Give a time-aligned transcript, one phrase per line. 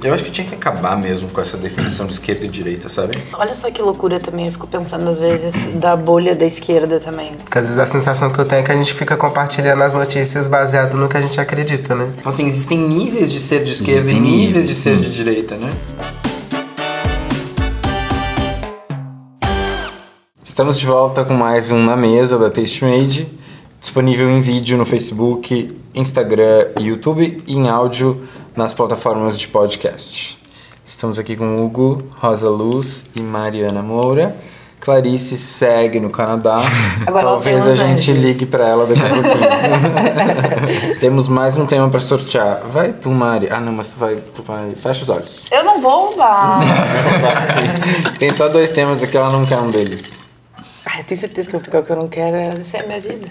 [0.00, 3.20] Eu acho que tinha que acabar mesmo com essa definição de esquerda e direita, sabe?
[3.32, 7.32] Olha só que loucura também, eu fico pensando às vezes da bolha da esquerda também.
[7.32, 9.94] Porque às vezes a sensação que eu tenho é que a gente fica compartilhando as
[9.94, 12.12] notícias baseado no que a gente acredita, né?
[12.24, 15.00] Assim, existem níveis de ser de esquerda Existem e níveis níveis, de ser sim.
[15.00, 15.68] de direita, né?
[20.44, 23.26] Estamos de volta com mais um Na Mesa da Taste Made,
[23.80, 28.22] disponível em vídeo no Facebook, Instagram e YouTube e em áudio
[28.58, 30.36] nas plataformas de podcast.
[30.84, 34.36] Estamos aqui com Hugo, Rosa Luz e Mariana Moura.
[34.80, 36.60] Clarice segue no Canadá.
[37.06, 38.20] Agora Talvez a gente Angeles.
[38.24, 40.98] ligue pra ela daqui a pouquinho.
[40.98, 42.62] Temos mais um tema pra sortear.
[42.68, 43.48] Vai tu, Mari.
[43.48, 44.70] Ah, não, mas tu vai, tu vai.
[44.70, 45.44] Fecha os olhos.
[45.52, 46.58] Eu não vou roubar.
[48.18, 50.18] Tem só dois temas aqui, ela não quer um deles.
[50.98, 53.28] Eu tenho certeza que eu o que eu não quero, essa é a minha vida.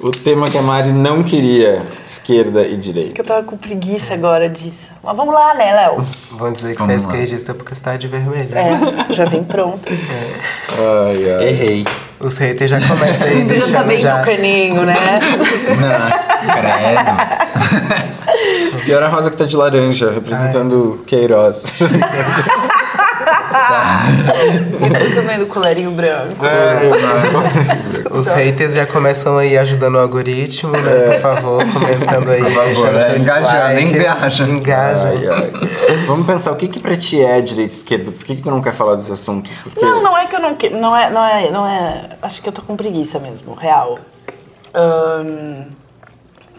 [0.00, 3.14] O tema que a Mari não queria, esquerda e direita.
[3.14, 4.92] Que eu tava com preguiça agora disso.
[5.02, 6.06] Mas vamos lá, né, Léo?
[6.30, 8.48] Vão dizer que Vamos você é esquerdista porque você tá de vermelho.
[8.56, 9.88] É, já vem pronto.
[9.88, 11.48] Ai, ai.
[11.48, 11.84] Errei.
[12.20, 14.18] Os haters já começam aí Tu já tá bem já...
[14.18, 15.18] tucaninho, né?
[15.80, 17.00] Não, credo.
[18.84, 21.64] Pior é a Rosa que tá de laranja, representando Queiroz.
[25.00, 26.44] Eu também do colarinho branco.
[28.10, 31.12] Os haters já começam aí ajudando o algoritmo, né?
[31.12, 34.44] Por favor, comentando aí, Por favor, é, seu engajando, engaja.
[34.44, 35.08] Engaja.
[35.08, 35.50] Ai, ai.
[36.06, 38.12] Vamos pensar, o que que pra ti é direita e esquerda?
[38.12, 39.50] Por que que tu não quer falar desse assunto?
[39.62, 39.80] Porque...
[39.80, 40.76] Não, não é que eu não quero.
[40.76, 42.04] Não é, não é, não é.
[42.20, 43.98] Acho que eu tô com preguiça mesmo, real.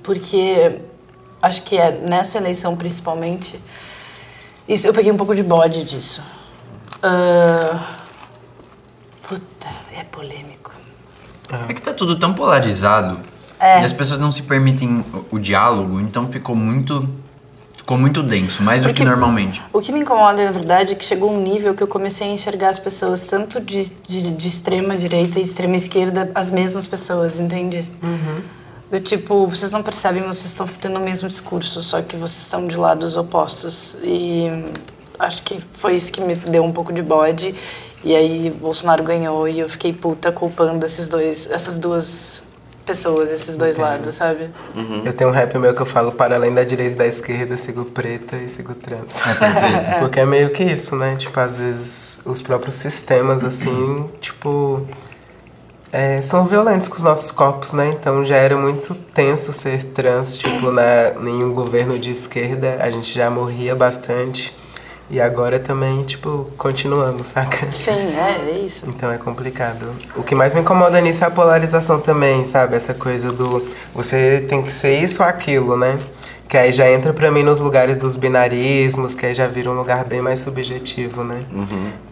[0.04, 0.80] Porque
[1.42, 3.60] acho que é nessa eleição principalmente.
[4.68, 6.22] Isso, eu peguei um pouco de bode disso.
[7.02, 7.80] Ahn,
[9.28, 10.72] puta, é polêmico.
[11.68, 13.20] É que tá tudo tão polarizado.
[13.60, 13.82] É.
[13.82, 17.08] E as pessoas não se permitem o, o diálogo, então ficou muito.
[17.76, 19.64] Ficou muito denso, mais do Porque- que normalmente.
[19.74, 22.32] O que me incomoda, na verdade, é que chegou um nível que eu comecei a
[22.32, 27.40] enxergar as pessoas, tanto de, de, de extrema direita e extrema esquerda, as mesmas pessoas,
[27.40, 27.92] entende?
[28.92, 32.68] Do tipo, vocês não percebem, vocês estão tendo o mesmo discurso, só que vocês estão
[32.68, 33.98] de lados opostos.
[34.04, 34.50] E
[35.20, 37.54] acho que foi isso que me deu um pouco de bode.
[38.04, 42.42] E aí Bolsonaro ganhou e eu fiquei puta culpando esses dois, essas duas
[42.86, 44.50] pessoas, esses dois lados, sabe?
[45.06, 47.56] Eu tenho um rap meu que eu falo para além da direita e da esquerda,
[47.56, 49.22] sigo preta e sigo trans.
[50.00, 51.16] Porque é meio que isso, né?
[51.16, 54.88] Tipo, às vezes os próprios sistemas, assim, tipo.
[55.92, 57.96] é, são violentos com os nossos corpos, né?
[58.00, 62.90] Então já era muito tenso ser trans, tipo, na, em um governo de esquerda a
[62.90, 64.58] gente já morria bastante.
[65.12, 67.68] E agora também, tipo, continuamos, saca?
[67.74, 68.86] Sim, é, é isso.
[68.88, 69.90] Então é complicado.
[70.16, 72.76] O que mais me incomoda nisso é a polarização também, sabe?
[72.76, 75.98] Essa coisa do você tem que ser isso ou aquilo, né?
[76.48, 79.76] Que aí já entra pra mim nos lugares dos binarismos, que aí já vira um
[79.76, 81.40] lugar bem mais subjetivo, né?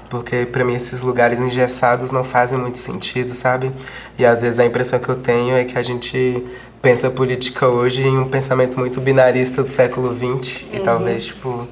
[0.09, 3.71] Porque pra mim esses lugares engessados não fazem muito sentido, sabe?
[4.17, 6.43] E às vezes a impressão que eu tenho é que a gente
[6.81, 11.67] pensa política hoje em um pensamento muito binarista do século XX e talvez, tipo,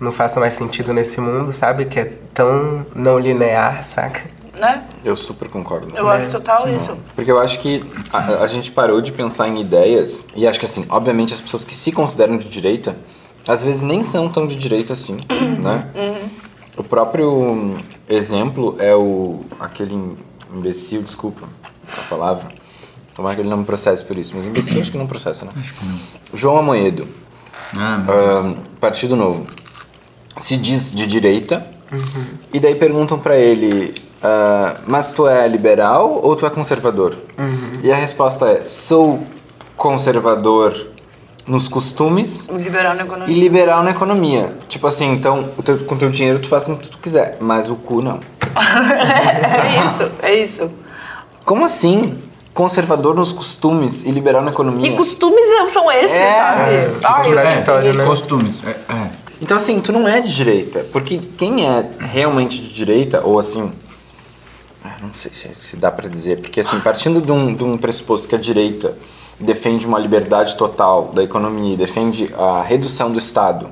[0.00, 1.84] não faça mais sentido nesse mundo, sabe?
[1.84, 4.24] Que é tão não linear, saca?
[4.58, 4.84] Né?
[5.04, 5.94] Eu super concordo.
[5.96, 6.96] Eu acho total isso.
[7.14, 7.80] Porque eu acho que
[8.12, 11.64] a, a gente parou de pensar em ideias, e acho que assim, obviamente as pessoas
[11.64, 12.96] que se consideram de direita,
[13.48, 15.18] às vezes nem são tão de direita assim,
[15.62, 15.86] né?
[16.76, 17.76] O próprio
[18.08, 20.16] exemplo é o aquele
[20.54, 21.46] imbecil, desculpa
[21.98, 22.48] a palavra,
[23.14, 25.52] tomara que ele não me processe por isso, mas imbecil acho que não processa, né?
[25.58, 25.98] Acho que não.
[26.34, 27.08] João Amoedo,
[27.74, 28.44] Ah, meu Deus.
[28.46, 29.46] ahn, Partido Novo,
[30.40, 31.64] se diz de direita,
[32.52, 37.16] e daí perguntam pra ele, ah, mas tu é liberal ou tu é conservador?
[37.82, 39.20] E a resposta é, sou
[39.76, 40.88] conservador
[41.46, 43.36] nos costumes Liberal na e economia.
[43.36, 44.54] liberal na economia.
[44.68, 47.68] Tipo assim, então o teu- com teu dinheiro tu faz o que tu quiser, mas
[47.70, 48.20] o cu não.
[48.54, 50.70] é isso, é isso.
[51.44, 52.18] Como assim?
[52.52, 54.90] Conservador nos costumes e liberal na economia?
[54.90, 56.94] E costumes são esses, É, sabe?
[56.94, 58.04] fica Ai, eu contraditório, tenho né?
[58.04, 58.62] Costumes.
[58.66, 59.10] É, é.
[59.40, 60.86] Então, assim, tu não é de direita.
[60.92, 63.72] Porque quem é realmente de direita, ou assim.
[64.84, 66.40] ah, Não sei se, se dá pra dizer.
[66.40, 68.96] Porque, assim, partindo de um, de um pressuposto que a direita
[69.38, 73.70] defende uma liberdade total da economia, defende a redução do Estado.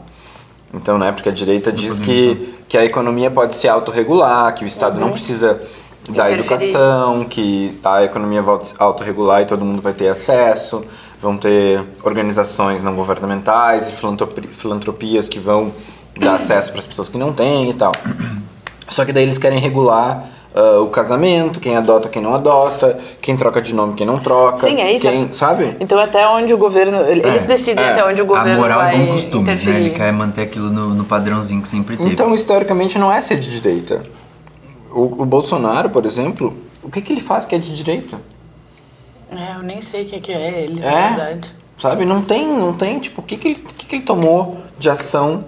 [0.72, 4.66] Então, né, porque a direita diz que, que a economia pode se autorregular, que o
[4.66, 5.60] Estado não precisa
[6.08, 6.40] da Interferir.
[6.40, 10.84] educação, que a economia vai se autorregular e todo mundo vai ter acesso,
[11.20, 15.72] vão ter organizações não governamentais e filantropi- filantropias que vão
[16.18, 17.92] dar acesso para as pessoas que não têm e tal.
[18.88, 23.36] Só que daí eles querem regular ah, o casamento, quem adota, quem não adota, quem
[23.36, 24.58] troca de nome, quem não troca.
[24.66, 25.08] Sim, é isso.
[25.08, 25.76] Quem, sabe?
[25.78, 26.98] Então até onde o governo.
[27.06, 27.90] Eles É, decidem é.
[27.92, 29.52] até onde o A governo moral vai é bom costume, né?
[29.52, 29.76] interferir.
[29.78, 32.10] Ele quer manter aquilo no, no padrãozinho que sempre teve.
[32.10, 34.02] Então, historicamente, não é ser de direita.
[34.90, 38.18] O, o Bolsonaro, por exemplo, o que, que ele faz que é de direita?
[39.30, 40.90] É, eu nem sei o que, que é ele, É?
[40.90, 41.54] na verdade.
[41.78, 42.04] Sabe?
[42.04, 45.44] Não tem, não tem, tipo, o que, que, ele, que, que ele tomou de ação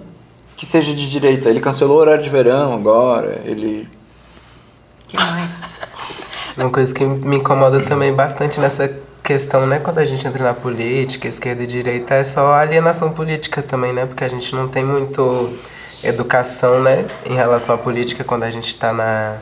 [0.55, 1.49] que seja de direita?
[1.49, 3.87] Ele cancelou o horário de verão agora, ele.
[5.07, 5.65] que mais?
[6.55, 8.93] Uma coisa que me incomoda também bastante nessa
[9.23, 13.11] questão, né, quando a gente entra na política, esquerda e direita, é só a alienação
[13.13, 14.05] política também, né?
[14.05, 15.49] Porque a gente não tem muito
[16.03, 19.37] educação, né, em relação à política quando a gente tá na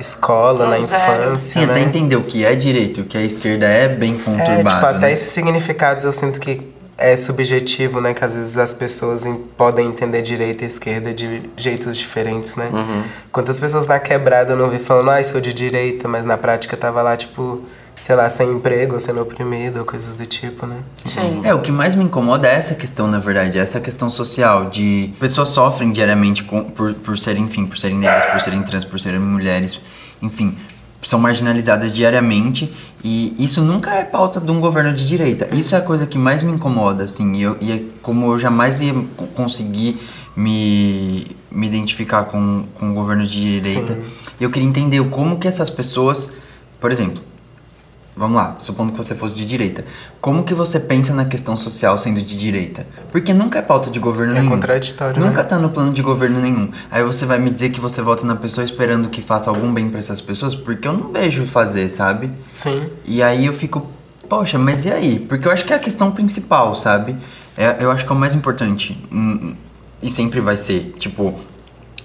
[0.00, 1.22] escola, Não, na zero.
[1.24, 1.72] infância, Sim, né?
[1.72, 4.68] até entender o que é direito e o que é esquerda é bem É, conturbado.
[4.74, 5.12] tipo, até né?
[5.12, 6.62] esses significados eu sinto que
[6.98, 8.12] é subjetivo, né?
[8.12, 12.68] Que às vezes as pessoas em- podem entender direita e esquerda de jeitos diferentes, né?
[13.32, 16.76] Quantas pessoas na quebrada eu não vi falando, ah, sou de direita, mas na prática
[16.76, 17.62] tava lá, tipo,
[18.00, 20.78] sei lá, sem emprego, sendo oprimido, ou coisas do tipo, né?
[21.04, 21.42] Sim.
[21.44, 24.70] É, o que mais me incomoda é essa questão, na verdade, é essa questão social
[24.70, 28.86] de pessoas sofrem diariamente com- por, por serem, enfim, por serem negras, por serem trans,
[28.86, 29.78] por serem mulheres,
[30.22, 30.56] enfim,
[31.02, 32.74] são marginalizadas diariamente
[33.04, 35.54] e isso nunca é pauta de um governo de direita.
[35.54, 38.38] Isso é a coisa que mais me incomoda, assim, e, eu, e é como eu
[38.38, 40.00] jamais ia co- conseguir
[40.34, 43.92] me, me identificar com, com o governo de direita.
[43.94, 44.00] Sim.
[44.40, 46.30] Eu queria entender como que essas pessoas,
[46.80, 47.22] por exemplo,
[48.20, 49.82] Vamos lá, supondo que você fosse de direita.
[50.20, 52.86] Como que você pensa na questão social sendo de direita?
[53.10, 54.50] Porque nunca é pauta de governo É nenhum.
[54.50, 55.48] contraditório, Nunca né?
[55.48, 56.70] tá no plano de governo nenhum.
[56.90, 59.88] Aí você vai me dizer que você vota na pessoa esperando que faça algum bem
[59.88, 60.54] pra essas pessoas?
[60.54, 62.30] Porque eu não vejo fazer, sabe?
[62.52, 62.82] Sim.
[63.06, 63.86] E aí eu fico,
[64.28, 65.18] poxa, mas e aí?
[65.18, 67.16] Porque eu acho que é a questão principal, sabe?
[67.56, 69.02] É, eu acho que é o mais importante.
[69.10, 69.54] Hum,
[70.02, 71.40] E sempre vai ser, tipo,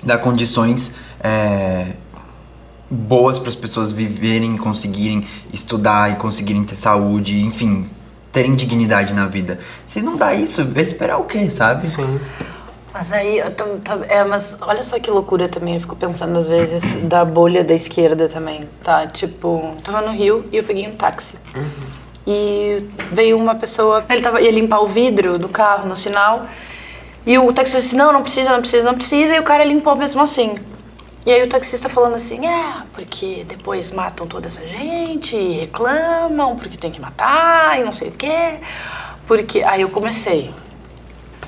[0.01, 1.93] dar condições é,
[2.89, 7.85] boas para as pessoas viverem, conseguirem estudar e conseguirem ter saúde, enfim,
[8.31, 9.59] terem dignidade na vida.
[9.87, 11.83] Se não dá isso, vai esperar o quê, sabe?
[11.83, 12.19] Sim.
[12.93, 13.41] Mas aí,
[14.07, 17.73] é, mas olha só que loucura também, eu fico pensando às vezes da bolha da
[17.73, 19.05] esquerda também, tá?
[19.07, 21.35] Tipo, tava no Rio e eu peguei um táxi.
[22.25, 26.45] E veio uma pessoa, ele tava, ia limpar o vidro do carro no sinal,
[27.25, 29.95] e o taxista disse, não, não precisa, não precisa, não precisa, e o cara limpou
[29.95, 30.55] mesmo assim.
[31.25, 36.77] E aí o taxista falando assim, é, porque depois matam toda essa gente, reclamam, porque
[36.77, 38.59] tem que matar, e não sei o quê.
[39.25, 40.53] Porque, aí eu comecei,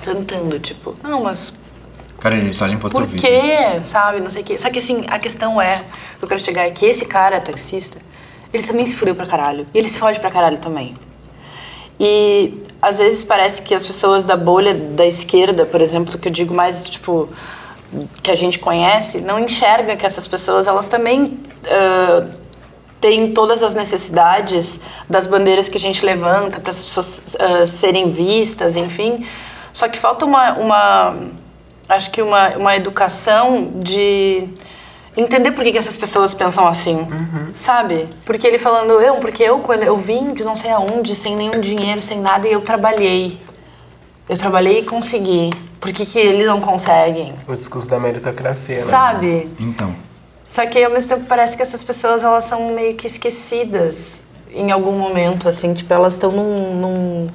[0.04, 1.54] tentando, tipo, não, mas
[2.20, 3.22] Cara, ele só limpou por vídeo.
[3.22, 3.80] quê?
[3.84, 4.20] Sabe?
[4.20, 4.58] Não sei o quê.
[4.58, 5.84] Só que assim, a questão é,
[6.20, 8.00] eu quero chegar é que esse cara, taxista,
[8.52, 9.68] ele também se fudeu pra caralho.
[9.74, 10.96] E ele se fode pra caralho também.
[12.00, 16.32] E às vezes parece que as pessoas da bolha da esquerda, por exemplo, que eu
[16.32, 17.30] digo mais, tipo,
[18.22, 22.26] que a gente conhece, não enxerga que essas pessoas, elas também ah,
[23.00, 24.80] têm todas as necessidades
[25.10, 29.26] das bandeiras que a gente levanta para as pessoas ah, serem vistas, enfim.
[29.72, 31.16] Só que falta uma, uma
[31.88, 34.50] acho que uma, uma educação de
[35.16, 37.08] entender por que, que essas pessoas pensam assim,
[37.56, 38.08] sabe?
[38.24, 41.60] Porque ele falando, eu, porque eu, quando eu vim de não sei aonde, sem nenhum
[41.60, 43.40] dinheiro, sem nada, e eu trabalhei.
[44.30, 45.52] Eu trabalhei e consegui.
[45.80, 47.34] Por que, que eles não conseguem?
[47.48, 48.84] O discurso da meritocracia, né?
[48.84, 49.50] Sabe?
[49.60, 49.96] Então,
[50.46, 54.22] Só que ao mesmo tempo parece que essas pessoas elas são meio que esquecidas
[54.52, 57.28] em algum momento, assim, tipo, elas estão num, num,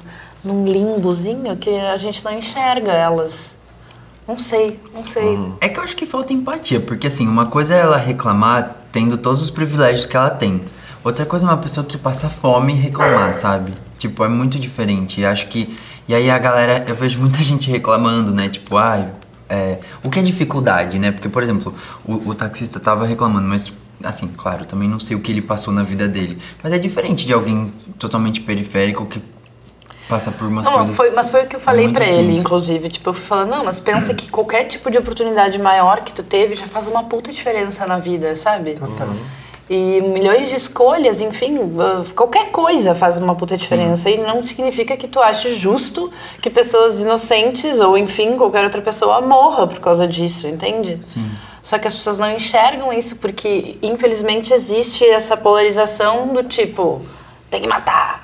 [0.43, 3.55] num limbozinho que a gente não enxerga elas.
[4.27, 5.37] Não sei, não sei.
[5.59, 9.17] é que eu acho que falta empatia, porque assim, uma coisa é ela reclamar tendo
[9.17, 10.61] todos os privilégios que ela tem.
[11.03, 13.73] Outra coisa é uma pessoa que passa fome e reclamar, sabe?
[13.97, 15.19] Tipo, é muito diferente.
[15.19, 15.77] E acho que.
[16.07, 18.49] E aí a galera, eu vejo muita gente reclamando, né?
[18.49, 19.07] Tipo, ai.
[19.49, 21.11] é, o que é dificuldade, né?
[21.11, 21.73] Porque, por exemplo,
[22.05, 23.71] o, o taxista tava reclamando, mas
[24.03, 26.37] assim, claro, também não sei o que ele passou na vida dele.
[26.61, 29.21] Mas é diferente de alguém totalmente periférico que
[30.09, 30.95] passa por umas Não, coisas.
[30.97, 32.89] foi, mas foi o que eu falei pra ele, inclusive.
[32.89, 36.21] Tipo, eu fui falando, não, mas pensa que qualquer tipo de oportunidade maior que tu
[36.23, 38.73] teve já faz uma puta diferença na vida, sabe?
[38.73, 39.07] Total.
[39.75, 44.07] E milhões de escolhas, enfim, uh, qualquer coisa faz uma puta diferença.
[44.07, 49.19] E não significa que tu ache justo que pessoas inocentes ou, enfim, qualquer outra pessoa
[49.19, 51.01] morra por causa disso, entende?
[51.63, 57.01] Só que as pessoas não enxergam isso porque, infelizmente, existe essa polarização do tipo,
[57.49, 58.22] tem que matar.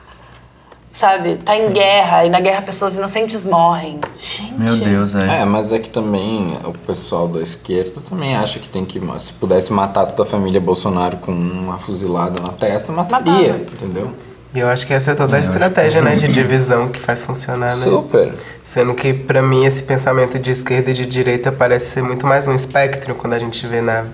[0.91, 1.37] Sabe?
[1.37, 3.99] Tá em guerra e na guerra pessoas inocentes morrem.
[4.19, 4.53] Gente.
[4.59, 5.41] Meu Deus, é.
[5.41, 8.99] É, mas é que também o pessoal da esquerda também acha que tem que.
[9.19, 13.71] Se pudesse matar toda a família Bolsonaro com uma fuzilada na testa, mataria, Matava.
[13.71, 14.11] entendeu?
[14.53, 17.69] E eu acho que essa é toda a estratégia, né, de divisão que faz funcionar,
[17.69, 17.83] né?
[17.83, 18.33] Super.
[18.63, 22.47] Sendo que, pra mim, esse pensamento de esquerda e de direita parece ser muito mais
[22.47, 24.05] um espectro quando a gente vê na,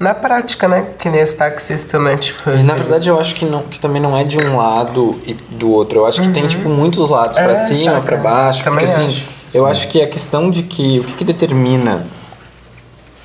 [0.00, 0.90] Na prática, né?
[0.98, 2.16] Que nem esse taxista, né?
[2.16, 5.18] Tipo, E, na verdade, eu acho que, não, que também não é de um lado
[5.26, 5.98] e do outro.
[5.98, 8.02] Eu acho que tem, tipo, muitos lados, pra É, cima, saca.
[8.02, 8.62] pra baixo.
[8.62, 9.28] Também porque, assim, acho.
[9.52, 11.00] eu acho que a questão de que...
[11.00, 12.06] O que, que determina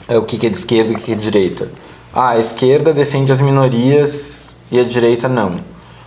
[0.08, 1.70] é, o que, que é de esquerda e o que, que é de direita?
[2.14, 5.58] Ah, a esquerda defende as minorias e a direita não.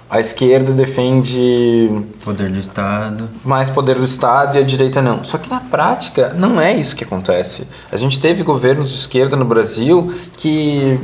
[0.09, 1.91] A esquerda defende
[2.25, 3.29] Poder do Estado.
[3.45, 5.25] mais poder do Estado e a direita não.
[5.25, 7.67] Só que na prática não é isso que acontece.
[7.91, 11.01] A gente teve governos de esquerda no Brasil que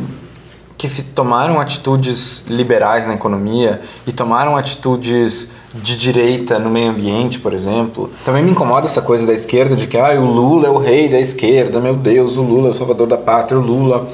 [0.89, 7.55] que tomaram atitudes liberais na economia e tomaram atitudes de direita no meio ambiente, por
[7.55, 8.11] exemplo.
[8.25, 11.09] Também me incomoda essa coisa da esquerda de que ah, o Lula é o rei
[11.09, 14.09] da esquerda, meu Deus, o Lula é o salvador da pátria, o Lula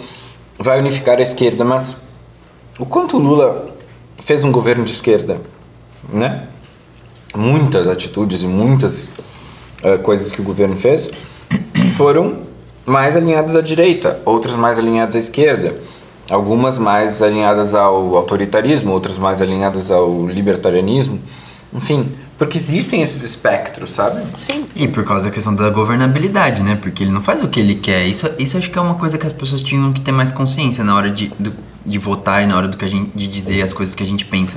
[0.58, 1.96] vai unificar a esquerda, mas
[2.78, 3.67] o quanto o Lula
[4.22, 5.40] fez um governo de esquerda,
[6.12, 6.44] né?
[7.34, 9.08] muitas atitudes e muitas
[9.82, 11.10] eh, coisas que o governo fez
[11.94, 12.40] foram
[12.86, 15.76] mais alinhadas à direita, outras mais alinhadas à esquerda,
[16.30, 21.20] algumas mais alinhadas ao autoritarismo, outras mais alinhadas ao libertarianismo,
[21.72, 22.08] enfim,
[22.38, 24.22] porque existem esses espectros, sabe?
[24.34, 24.64] Sim.
[24.74, 26.78] E por causa da questão da governabilidade, né?
[26.80, 28.06] Porque ele não faz o que ele quer.
[28.06, 30.82] Isso, isso acho que é uma coisa que as pessoas tinham que ter mais consciência
[30.84, 31.52] na hora de, do-
[31.84, 34.06] de votar e na hora do que a gente, de dizer as coisas que a
[34.06, 34.56] gente pensa.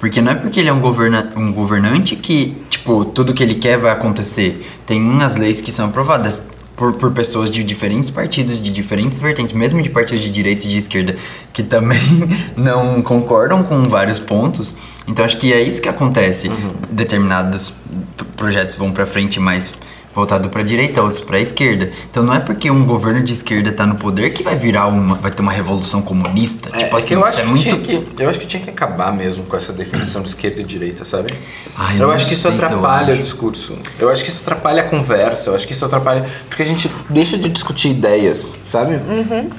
[0.00, 3.54] Porque não é porque ele é um, governa, um governante que, tipo, tudo que ele
[3.54, 4.66] quer vai acontecer.
[4.86, 6.44] Tem umas leis que são aprovadas
[6.76, 10.68] por, por pessoas de diferentes partidos, de diferentes vertentes, mesmo de partidos de direita e
[10.68, 11.16] de esquerda,
[11.52, 12.00] que também
[12.56, 14.74] não concordam com vários pontos.
[15.06, 16.50] Então acho que é isso que acontece.
[16.90, 19.72] Determinados p- projetos vão pra frente mais
[20.14, 21.90] voltado pra direita, outros pra esquerda.
[22.10, 25.14] Então não é porque um governo de esquerda tá no poder que vai virar uma,
[25.16, 26.70] vai ter uma revolução comunista.
[26.70, 28.70] tipo assim, eu isso acho, é que muito tinha que, eu acho que tinha que
[28.70, 31.34] acabar mesmo com essa definição de esquerda e direita, sabe?
[31.76, 33.22] Ai, eu eu não acho que isso eu atrapalha o acho.
[33.22, 33.76] discurso.
[33.98, 35.50] Eu acho que isso atrapalha a conversa.
[35.50, 36.24] Eu acho que isso atrapalha.
[36.48, 39.00] Porque a gente deixa de discutir ideias, sabe?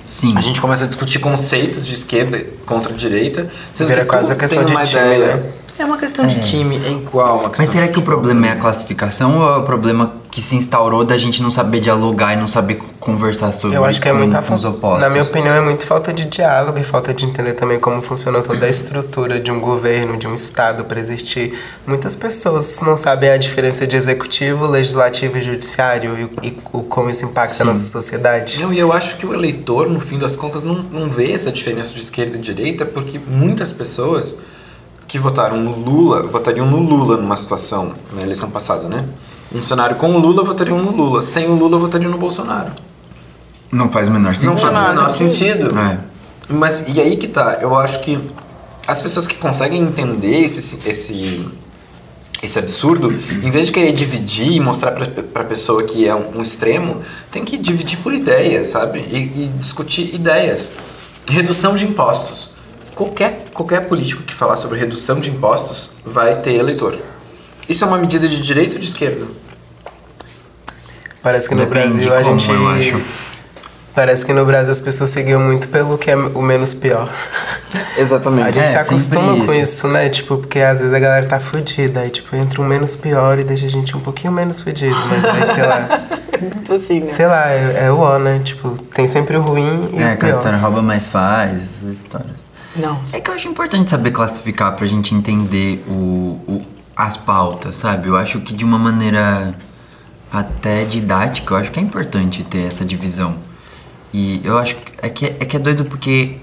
[0.05, 0.33] Sim.
[0.37, 3.49] A gente começa a discutir conceitos de esquerda contra a direita.
[3.71, 5.35] Sendo Vira que quase a questão de uma ideia.
[5.35, 5.43] né?
[5.77, 8.51] É uma questão de time, é igual uma questão Mas será que o problema é
[8.51, 12.37] a classificação ou é o problema que se instaurou da gente não saber dialogar e
[12.37, 14.77] não saber conversar sobre Eu acho que é muita com os falta.
[14.77, 15.01] opostos?
[15.01, 18.41] Na minha opinião, é muito falta de diálogo e falta de entender também como funciona
[18.41, 21.57] toda a estrutura de um governo, de um estado para existir.
[21.85, 27.09] Muitas pessoas não sabem a diferença de executivo, legislativo e judiciário e, e o- como
[27.09, 28.61] isso impacta a nossa sociedade.
[28.61, 31.51] Não, e eu acho que o eleitor, no fim das contas, não, não vê essa
[31.51, 34.35] diferença de esquerda e direita, porque muitas pessoas
[35.07, 39.05] que votaram no Lula votariam no Lula numa situação, na eleição passada, né?
[39.53, 42.71] Um cenário com o Lula votariam no Lula, sem o Lula votariam no Bolsonaro.
[43.71, 44.49] Não faz o menor sentido.
[44.49, 45.79] Não faz o menor sentido.
[45.79, 45.99] É.
[46.49, 47.57] Mas e aí que tá?
[47.61, 48.19] Eu acho que
[48.87, 51.47] as pessoas que conseguem entender esse, esse,
[52.41, 56.39] esse absurdo, em vez de querer dividir e mostrar pra, pra pessoa que é um,
[56.39, 58.99] um extremo, tem que dividir por ideias, sabe?
[58.99, 60.69] E, e discutir ideias.
[61.27, 62.54] Redução de impostos.
[62.95, 66.97] Qualquer, qualquer político que falar sobre redução de impostos vai ter eleitor.
[67.67, 69.25] Isso é uma medida de direita ou de esquerda?
[71.21, 72.49] Parece que no Depende Brasil a gente.
[72.49, 73.01] eu acho.
[73.95, 77.09] Parece que no Brasil as pessoas seguiam muito pelo que é o menos pior.
[77.97, 78.47] Exatamente.
[78.49, 79.53] A gente É, se acostuma com isso.
[79.53, 80.09] isso, né?
[80.09, 82.01] Tipo, porque às vezes a galera tá fudida.
[82.01, 84.95] Aí, tipo, entra um menos pior e deixa a gente um pouquinho menos fudido.
[85.07, 86.01] Mas aí, sei lá.
[86.41, 87.11] Muito assim, né?
[87.11, 88.41] sei lá, é, é o ó, né?
[88.43, 90.37] Tipo, tem sempre o ruim e É, o que a pior.
[90.37, 92.43] história rouba mais faz, essas histórias.
[92.75, 93.01] Não.
[93.13, 96.65] É que eu acho importante saber classificar pra gente entender o, o-
[96.95, 98.07] as pautas, sabe?
[98.07, 99.53] Eu acho que de uma maneira
[100.31, 103.35] até didática, eu acho que é importante ter essa divisão.
[104.13, 106.37] E eu acho que é que é, que é doido porque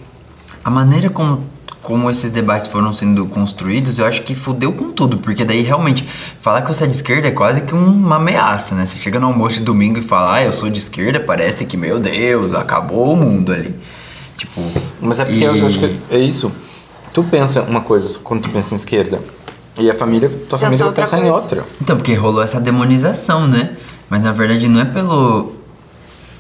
[0.64, 1.44] a maneira como,
[1.82, 5.18] como esses debates foram sendo construídos, eu acho que fudeu com tudo.
[5.18, 6.06] Porque daí realmente,
[6.40, 8.86] falar que você é de esquerda é quase que uma ameaça, né?
[8.86, 11.76] Você chega no almoço de domingo e fala, ah, eu sou de esquerda, parece que,
[11.76, 13.74] meu Deus, acabou o mundo ali.
[14.42, 14.60] Tipo.
[15.00, 16.50] Mas é porque e- eu acho que é isso.
[17.14, 19.20] Tu pensa uma coisa quando tu pensa em esquerda.
[19.78, 21.64] E a família, tua família vai pensar em outra.
[21.80, 23.76] Então, porque rolou essa demonização, né?
[24.10, 25.52] Mas na verdade não é pelo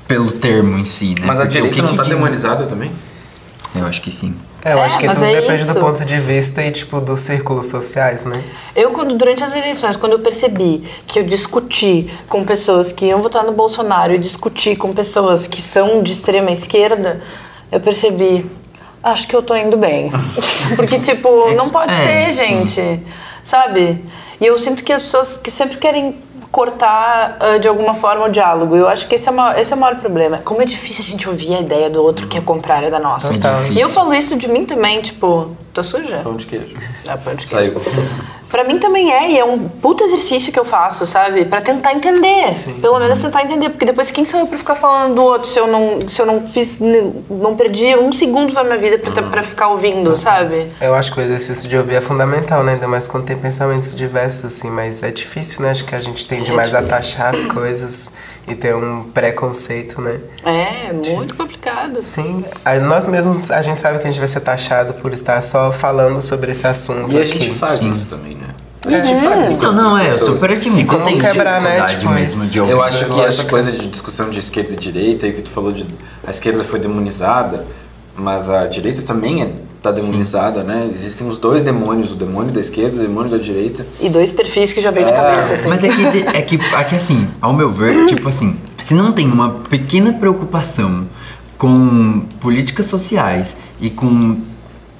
[0.08, 1.24] pelo termo em si, né?
[1.26, 2.90] Mas a Porque o direita que não que tá de- demonizada também?
[3.74, 4.34] Eu acho que sim.
[4.62, 5.80] É, eu É, acho que mas tudo é depende do isso.
[5.80, 8.42] ponto de vista e, tipo, dos círculos sociais, né?
[8.76, 13.22] Eu, quando, durante as eleições, quando eu percebi que eu discuti com pessoas que iam
[13.22, 17.22] votar no Bolsonaro e discuti com pessoas que são de extrema esquerda,
[17.72, 18.48] eu percebi,
[19.02, 20.12] acho que eu tô indo bem.
[20.76, 22.66] Porque, tipo, não pode é, ser, sim.
[22.66, 23.00] gente.
[23.42, 24.04] Sabe?
[24.40, 26.16] E eu sinto que as pessoas que sempre querem
[26.52, 28.76] cortar ah, de alguma forma o diálogo.
[28.76, 30.38] Eu acho que esse é, o maior, esse é o maior problema.
[30.38, 33.32] Como é difícil a gente ouvir a ideia do outro que é contrária da nossa.
[33.32, 33.72] É.
[33.72, 36.20] E eu falo isso de mim também, tipo, tô suja?
[36.22, 36.76] Pão de queijo.
[37.08, 37.80] Ah, pão de queijo.
[37.80, 37.80] Saiu.
[38.52, 41.46] Pra mim também é, e é um puto exercício que eu faço, sabe?
[41.46, 42.52] Pra tentar entender.
[42.52, 42.74] Sim.
[42.74, 45.58] Pelo menos tentar entender, porque depois quem sou eu pra ficar falando do outro se
[45.58, 49.42] eu não, se eu não fiz, não perdi um segundo da minha vida pra, pra
[49.42, 50.66] ficar ouvindo, sabe?
[50.82, 52.74] Eu acho que o exercício de ouvir é fundamental, né?
[52.74, 55.70] Ainda mais quando tem pensamentos diversos, assim, mas é difícil, né?
[55.70, 58.12] Acho que a gente tende mais a taxar as coisas
[58.46, 60.20] e ter um preconceito, né?
[60.44, 62.02] É, muito complicado.
[62.02, 65.40] Sim, aí nós mesmos, a gente sabe que a gente vai ser taxado por estar
[65.42, 67.38] só falando sobre esse assunto E a aqui.
[67.38, 67.90] gente faz Sim.
[67.90, 68.41] isso também, né?
[68.88, 69.54] Isso.
[69.54, 70.80] com Então, não, é, eu super admito.
[70.80, 72.58] E como tenho quebrar, né, tipo, mesmo de.
[72.58, 75.72] Eu acho que essa coisa de discussão de esquerda e direita, aí que tu falou
[75.72, 75.86] de
[76.26, 77.64] a esquerda foi demonizada,
[78.16, 80.88] mas a direita também é, tá demonizada, né?
[80.92, 83.86] Existem os dois demônios, o demônio da esquerda e o demônio da direita.
[84.00, 85.68] E dois perfis que já vem na É, cabeça, assim.
[85.68, 89.12] Mas é que, é que, é que assim, ao meu ver, tipo assim, se não
[89.12, 91.06] tem uma pequena preocupação
[91.56, 94.40] com políticas sociais e com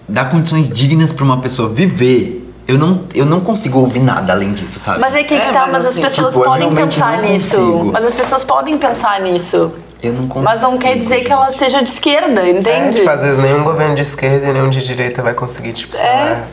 [0.08, 2.41] dar condições dignas pra uma pessoa viver,
[2.72, 4.98] eu não, eu não consigo ouvir nada além disso, sabe?
[5.00, 7.56] Mas é que, É, que tá, mas mas, assim, as pessoas tipo, podem pensar nisso.
[7.56, 7.90] consigo.
[7.92, 9.72] Mas as pessoas podem pensar nisso.
[10.02, 10.44] Eu não consigo.
[10.44, 12.98] Mas não quer dizer que ela seja de esquerda, É, entende?
[12.98, 16.06] tipo, às vezes nenhum governo de esquerda e nenhum de direita vai conseguir, tipo, sei
[16.06, 16.14] É.
[16.24, 16.44] lá,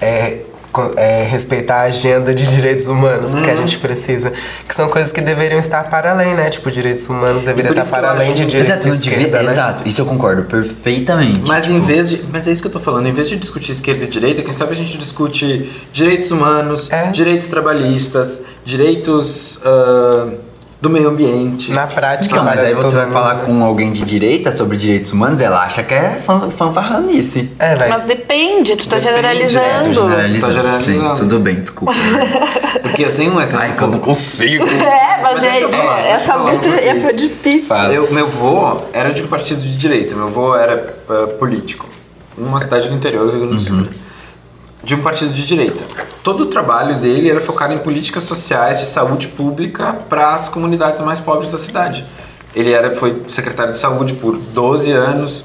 [0.00, 0.38] é,
[0.96, 3.52] é, respeitar a agenda de direitos humanos que Uhum.
[3.52, 4.32] a gente precisa.
[4.66, 6.48] Que são coisas que deveriam estar para além, né?
[6.48, 9.42] Tipo, direitos humanos deveriam estar que para além de que- direitos Exato, de devia- esquerda,
[9.42, 9.52] né?
[9.52, 11.46] exato, isso eu concordo perfeitamente.
[11.48, 12.24] Mas tipo, em vez de.
[12.32, 14.52] Mas é isso que eu tô falando, em vez de discutir esquerda e direita, quem
[14.52, 17.06] sabe a gente discute direitos humanos, É.
[17.10, 20.28] direitos trabalhistas, direitos ah,
[20.82, 21.70] do meio ambiente.
[21.70, 25.12] Na prática, Então, mas aí você vai mundo, falar com alguém de direita sobre direitos
[25.12, 27.52] humanos, ela acha que é fan- fanfarranice.
[27.56, 27.88] É, vai.
[27.88, 29.64] Mas depende, tu tá Depende, generalizando.
[29.64, 30.40] é, Tô generalizando.
[30.40, 31.08] Tá generalizando.
[31.10, 31.94] Sim, tudo bem, desculpa.
[32.82, 33.60] Porque eu tenho um exemplo.
[33.64, 34.64] Ai, que eu não consigo.
[34.82, 37.62] É, mas, Mas é, falar, é, essa luta é difícil.
[37.68, 37.92] Fala.
[37.94, 41.86] Eu, meu avô era de um partido de direita, meu avô era ah, político.
[42.36, 43.86] Numa cidade do interior do Rio Grande do Sul.
[44.82, 45.84] De um partido de direita.
[46.22, 51.00] Todo o trabalho dele era focado em políticas sociais de saúde pública para as comunidades
[51.02, 52.04] mais pobres da cidade.
[52.54, 55.44] Ele era, foi secretário de saúde por 12 anos.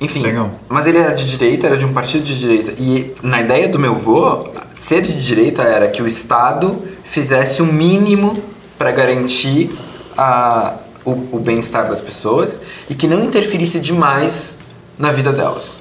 [0.00, 0.50] Enfim, Legal.
[0.68, 2.72] mas ele era de direita, era de um partido de direita.
[2.78, 7.66] E na ideia do meu avô, ser de direita era que o Estado fizesse o
[7.66, 8.42] mínimo
[8.78, 9.70] para garantir
[10.16, 14.56] a, o, o bem-estar das pessoas e que não interferisse demais
[14.98, 15.76] na vida delas.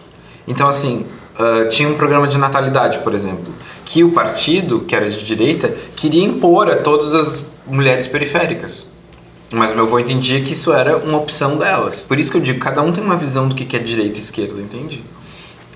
[0.48, 1.06] Então, assim,
[1.38, 3.54] ah, tinha um programa de natalidade, por exemplo,
[3.86, 8.88] que o partido, que era de direita, queria impor a todas as mulheres periféricas.
[9.52, 12.00] Mas meu avô entendia que isso era uma opção delas.
[12.00, 14.22] Por isso que eu digo, cada um tem uma visão do que é direita e
[14.22, 15.04] esquerda, entende?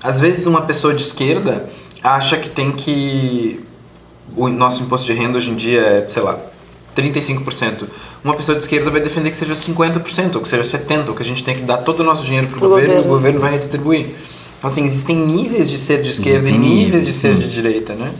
[0.02, 1.68] Às vezes uma pessoa de esquerda
[2.02, 3.64] acha que tem que...
[4.36, 6.38] O nosso imposto de renda hoje em dia é, sei lá,
[6.96, 7.84] 35%.
[8.24, 11.22] Uma pessoa de esquerda vai defender que seja 50%, ou que seja 70%, ou que
[11.22, 13.14] a gente tem que dar todo o nosso dinheiro pro Pro governo e o governo.
[13.14, 14.10] governo vai redistribuir.
[14.62, 17.40] Então, assim, existem níveis de ser de esquerda Existem e níveis níveis, de ser sim.
[17.40, 18.12] de direita, né?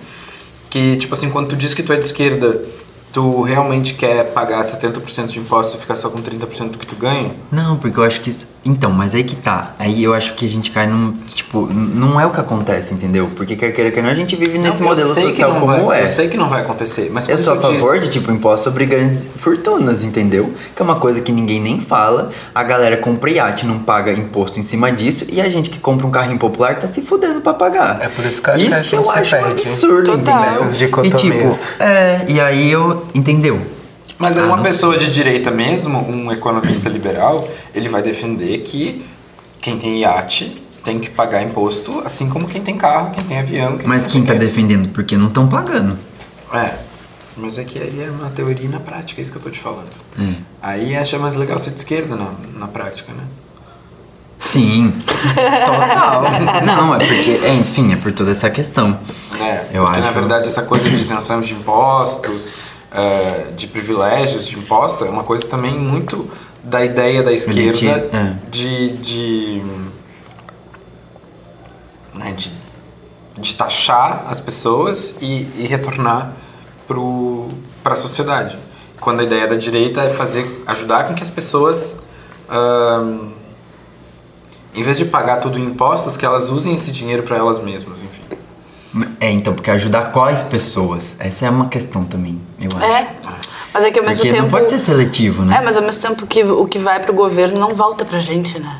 [0.68, 2.64] Que, tipo assim, quando tu diz que tu é de esquerda,
[3.12, 6.96] tu realmente quer pagar 70% de imposto e ficar só com 30% do que tu
[6.96, 7.30] ganha?
[7.52, 8.34] Não, porque eu acho que.
[8.64, 9.74] Isso- Então, mas aí que tá.
[9.78, 11.12] Aí eu acho que a gente cai num.
[11.28, 13.28] Tipo, não é o que acontece, entendeu?
[13.36, 15.52] Porque quer queira, quer não, a gente vive nesse Não, eu modelo sei que social
[15.54, 16.04] não como vai, é.
[16.04, 18.30] Eu sei que não vai acontecer, mas Eu sou a tu diz- favor de, tipo,
[18.30, 20.52] imposto sobre grandes fortunas, entendeu?
[20.76, 22.30] Que é uma coisa que ninguém nem fala.
[22.54, 25.26] A galera compra iate, não paga imposto em cima disso.
[25.28, 27.98] E a gente que compra um carrinho popular tá se fudendo pra pagar.
[28.00, 29.46] É por isso que eu acho que a Isso gente eu acho um perde.
[29.62, 30.18] absurdo, Total.
[30.20, 30.40] entendeu?
[30.40, 33.06] Nessas E tipo, é, e aí eu...
[33.14, 33.60] Entendeu?
[34.22, 39.04] Mas é Ah, uma pessoa de direita mesmo, um economista liberal, ele vai defender que
[39.60, 43.76] quem tem iate tem que pagar imposto, assim como quem tem carro, quem tem avião.
[43.76, 44.46] Quem Mas tem quem tá sei quê.
[44.46, 44.88] defendendo?
[44.90, 45.96] Porque não estão pagando.
[46.54, 46.74] É,
[47.36, 49.58] mas é que aí é uma teoria na prática, é isso que eu tô te
[49.60, 49.88] falando.
[50.20, 50.34] É.
[50.62, 53.24] Aí acha mais legal ser de esquerda na, na prática, né?
[54.38, 54.92] Sim,
[55.34, 56.22] total.
[56.66, 58.98] Não, é porque, é, enfim, é por toda essa questão.
[59.40, 60.14] É, Eu porque na acho.
[60.14, 62.52] verdade essa coisa de isenção de impostos,
[62.94, 66.30] eh, de privilégios de imposto, é uma coisa também muito
[66.62, 68.36] da ideia da esquerda é.
[68.50, 69.62] de, de,
[72.14, 72.52] né, de,
[73.38, 76.32] de taxar as pessoas e, e retornar
[77.82, 78.58] para a sociedade.
[79.00, 81.98] Quando a ideia da direita é fazer, ajudar com que as pessoas,
[84.74, 88.00] em vez de pagar tudo em impostos, que elas usem esse dinheiro para elas mesmas,
[88.00, 88.36] enfim.
[89.20, 91.16] É, então, porque ajudar quais pessoas?
[91.18, 92.84] Essa é uma questão também, eu acho.
[92.84, 93.06] É.
[93.72, 94.42] Mas é que ao mesmo Porque tempo.
[94.42, 95.56] não pode ser seletivo, né?
[95.56, 98.58] É, mas ao mesmo tempo que o que vai pro governo não volta pra gente,
[98.58, 98.76] né?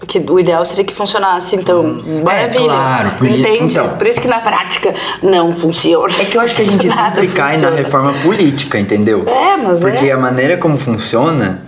[0.00, 2.64] Porque o ideal seria que funcionasse, então, maravilha.
[2.64, 3.78] É, claro, por Entende?
[3.78, 3.96] então.
[3.96, 6.12] por isso que na prática não funciona.
[6.20, 7.76] É que eu acho que a gente sempre cai na funciona.
[7.76, 9.24] reforma política, entendeu?
[9.26, 10.12] É, mas Porque é.
[10.12, 11.66] a maneira como funciona,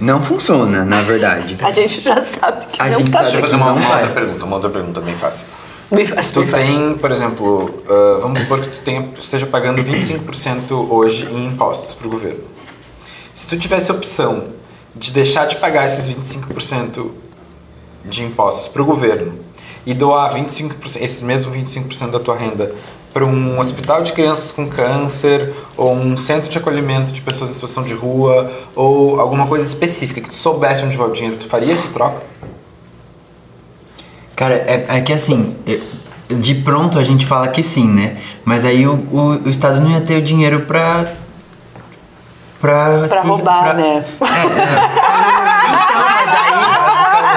[0.00, 1.56] não funciona, na verdade.
[1.62, 3.18] A gente já sabe que A não gente tá.
[3.18, 5.44] sabe Deixa eu fazer uma, uma outra pergunta, uma outra pergunta bem fácil.
[6.14, 11.26] Faz, Tu tem, por exemplo, ah, vamos supor que tu tenha, esteja pagando 25% hoje
[11.26, 12.44] em impostos para o governo.
[13.34, 14.44] Se tu tivesse a opção
[14.94, 17.10] de deixar de pagar esses 25%
[18.04, 19.32] de impostos para o governo
[19.84, 22.74] e doar 25%, esses mesmos 25% da tua renda
[23.12, 27.54] para um hospital de crianças com câncer ou um centro de acolhimento de pessoas em
[27.54, 31.48] situação de rua ou alguma coisa específica que tu soubesse onde vai o dinheiro, tu
[31.48, 32.22] faria esse troca?
[34.40, 35.54] Cara, é, é que assim,
[36.30, 38.16] de pronto a gente fala que sim, né?
[38.42, 41.04] Mas aí o, o, o Estado não ia ter o dinheiro pra.
[42.58, 44.02] Pra, Pra se- roubar, pra- né?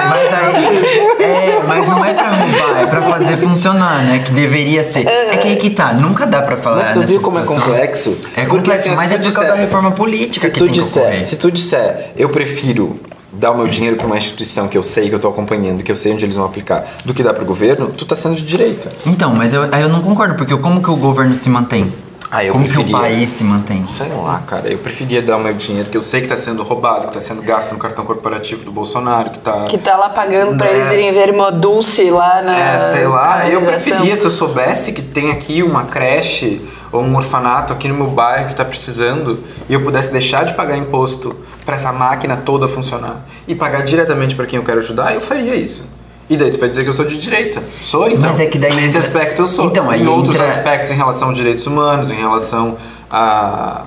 [0.08, 1.22] Mas aí.
[1.22, 4.20] É, mas não é pra roubar, é pra fazer funcionar, né?
[4.24, 5.06] Que deveria ser.
[5.06, 6.76] É que aí que tá, nunca dá pra falar.
[6.76, 7.66] Mas tu nessa viu como é situação.
[7.68, 8.10] complexo?
[8.36, 10.64] É Porque, complexo, assim, mas é por causa disser- da reforma política se que tu
[10.64, 11.20] tem que disser, ocorrer.
[11.22, 12.98] Se tu disser, eu prefiro
[13.38, 15.90] dar o meu dinheiro para uma instituição que eu sei, que eu tô acompanhando, que
[15.92, 18.42] eu sei onde eles vão aplicar, do que dar pro governo, tu tá sendo de
[18.42, 18.88] direita.
[19.06, 21.92] Então, mas eu, aí eu não concordo, porque como que o governo se mantém?
[22.30, 22.98] Ah, eu como que o preferia.
[22.98, 23.86] país se mantém?
[23.86, 26.64] Sei lá, cara, eu preferia dar o meu dinheiro que eu sei que tá sendo
[26.64, 29.66] roubado, que tá sendo gasto no cartão corporativo do Bolsonaro, que tá...
[29.68, 30.74] Que tá lá pagando pra É.
[30.74, 32.58] eles irem ver uma Dulce lá na.
[32.58, 37.14] É, sei lá, eu preferia se eu soubesse que tem aqui uma creche ou um
[37.16, 41.36] orfanato aqui no meu bairro que tá precisando e eu pudesse deixar de pagar imposto
[41.64, 45.54] pra essa máquina toda funcionar e pagar diretamente pra quem eu quero ajudar, eu faria
[45.54, 45.86] isso.
[46.28, 47.62] E daí tu vai dizer que eu sou de direita.
[47.80, 48.30] Sou, então.
[48.30, 49.66] Mas é que daí Nesse entra- aspecto eu sou.
[49.66, 52.76] Então, aí em outros entra- aspectos, em relação aos direitos humanos, em relação
[53.10, 53.82] a...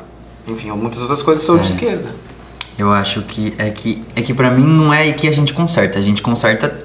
[0.48, 1.60] Enfim, a muitas outras coisas, sou É.
[1.62, 2.10] de esquerda.
[2.78, 5.52] Eu acho que é que é que para mim não é aí que a gente
[5.52, 6.80] conserta, a gente conserta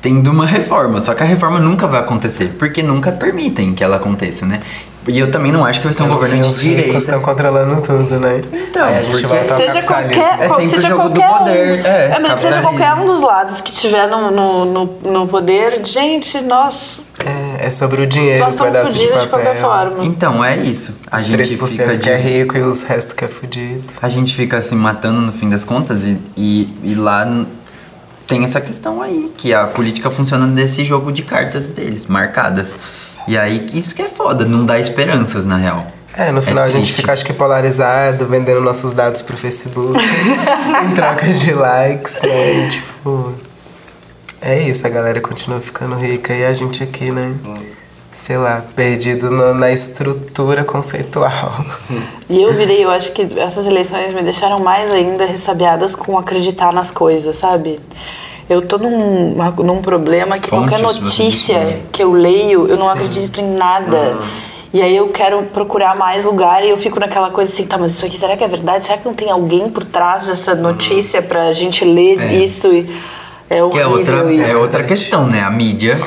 [0.00, 3.96] tendo uma reforma, só que a reforma nunca vai acontecer, porque nunca permitem que ela
[3.96, 4.60] aconteça, né?
[5.08, 6.96] E eu também não acho que vai ser um No governo de direita.
[6.96, 8.40] estão controlando tudo, né?
[8.52, 11.82] Então, Aí a gente ao Seja qualquer, É sempre seja o jogo do qualquer poder,
[11.82, 15.84] um, é, mas seja qualquer um dos lados que tiver no, no, no, no poder,
[15.84, 19.20] gente, nós, É, é sobre o dinheiro, nós um estamos pedaço de papel.
[19.20, 20.04] de qualquer forma.
[20.04, 20.96] Então, é isso.
[21.10, 23.86] A Os gente 3% fica que é de, rico e os restos que é fudido.
[24.00, 27.26] a gente fica se matando no fim das contas e, e, e lá
[28.26, 32.74] tem essa questão aí, que a política funciona desse jogo de cartas deles, marcadas.
[33.28, 35.86] E aí que isso que é foda, não dá esperanças na real.
[36.14, 36.94] É, no final a gente triste.
[36.96, 39.98] fica, acho que, polarizado, vendendo nossos dados pro Facebook,
[40.84, 42.66] em troca de likes, né?
[42.66, 43.32] E, tipo.
[44.40, 47.32] É isso, a galera continua ficando rica e a gente aqui, né?
[48.12, 51.64] Sei lá, perdido no- na estrutura conceitual.
[52.28, 56.72] E eu virei, eu acho que essas eleições me deixaram mais ainda ressabiadas com acreditar
[56.74, 57.80] nas coisas, sabe?
[58.52, 59.34] Eu tô num,
[59.64, 61.80] num problema que Fontes, qualquer notícia né?
[61.90, 64.18] que eu leio, eu não acredito em nada.
[64.72, 67.92] E aí eu quero procurar mais lugar e eu fico naquela coisa assim, tá, mas
[67.92, 68.84] isso aqui será que é verdade?
[68.86, 72.34] Será que não tem alguém por trás dessa notícia pra gente ler É.
[72.36, 72.68] isso?
[72.68, 72.88] E
[73.50, 74.44] é Que é horrível outra, isso.
[74.50, 75.42] é outra questão, né?
[75.42, 76.00] A mídia,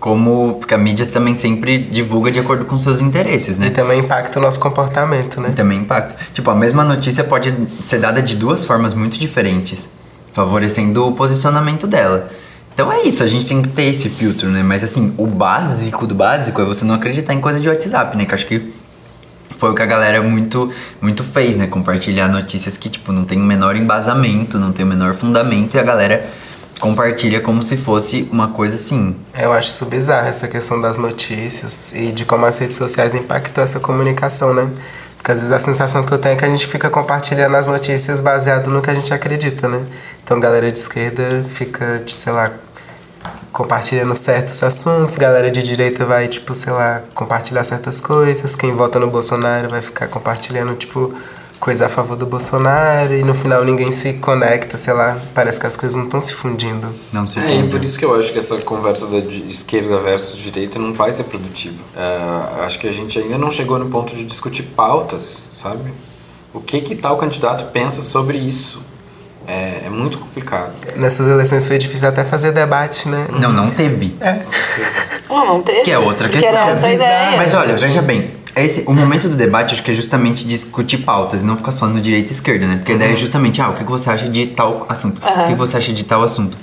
[0.00, 0.54] como.
[0.58, 3.70] Porque a mídia também sempre divulga de acordo com seus interesses, E né?
[3.70, 5.50] também impacta o nosso comportamento, né?
[5.50, 6.16] E também impacta.
[6.34, 9.88] Tipo, a mesma notícia pode ser dada de duas formas muito diferentes,
[10.32, 12.30] favorecendo o posicionamento dela.
[12.74, 14.62] Então é isso, a gente tem que ter esse filtro, né?
[14.62, 18.24] Mas assim, o básico do básico é você não acreditar em coisa de WhatsApp, né?
[18.24, 18.72] Que acho que
[19.56, 21.66] foi o que a galera muito, muito fez, né?
[21.66, 25.80] Compartilhar notícias que, tipo, não tem o menor embasamento, não tem o menor fundamento e
[25.80, 26.30] a galera
[26.78, 29.16] compartilha como se fosse uma coisa assim.
[29.36, 33.64] Eu acho isso bizarro, essa questão das notícias e de como as redes sociais impactam
[33.64, 34.70] essa comunicação, né?
[35.16, 37.66] Porque às vezes a sensação que eu tenho é que a gente fica compartilhando as
[37.66, 39.84] notícias baseado no que a gente acredita, né?
[40.28, 42.52] Então galera de esquerda fica, de, sei lá,
[43.50, 49.00] compartilhando certos assuntos, galera de direita vai, tipo, sei lá, compartilhar certas coisas, quem vota
[49.00, 51.14] no Bolsonaro vai ficar compartilhando, tipo,
[51.58, 55.66] coisa a favor do Bolsonaro e no final ninguém se conecta, sei lá, parece que
[55.66, 56.94] as coisas não estão se fundindo.
[57.10, 59.98] Não sei É, e por isso que eu acho que essa conversa da de- esquerda
[59.98, 61.78] versus direita não vai ser produtiva.
[61.96, 65.90] É, acho que a gente ainda não chegou no ponto de discutir pautas, sabe?
[66.52, 68.86] O que que tal candidato pensa sobre isso?
[69.48, 70.72] É, é muito complicado.
[70.96, 73.26] Nessas eleições foi difícil até fazer debate, né?
[73.40, 74.14] Não, não teve.
[75.28, 75.82] Não, não teve.
[75.82, 76.50] Que é outra Que questão.
[76.60, 77.36] era essa a ideia.
[77.38, 81.42] Mas olha, veja bem, esse, o momento do debate acho que é justamente discutir pautas
[81.42, 82.76] e não ficar só no direita e esquerda, né?
[82.76, 85.18] Porque a ideia é justamente, ah, o que que você acha de tal assunto?
[85.24, 86.56] O que que você acha de tal assunto?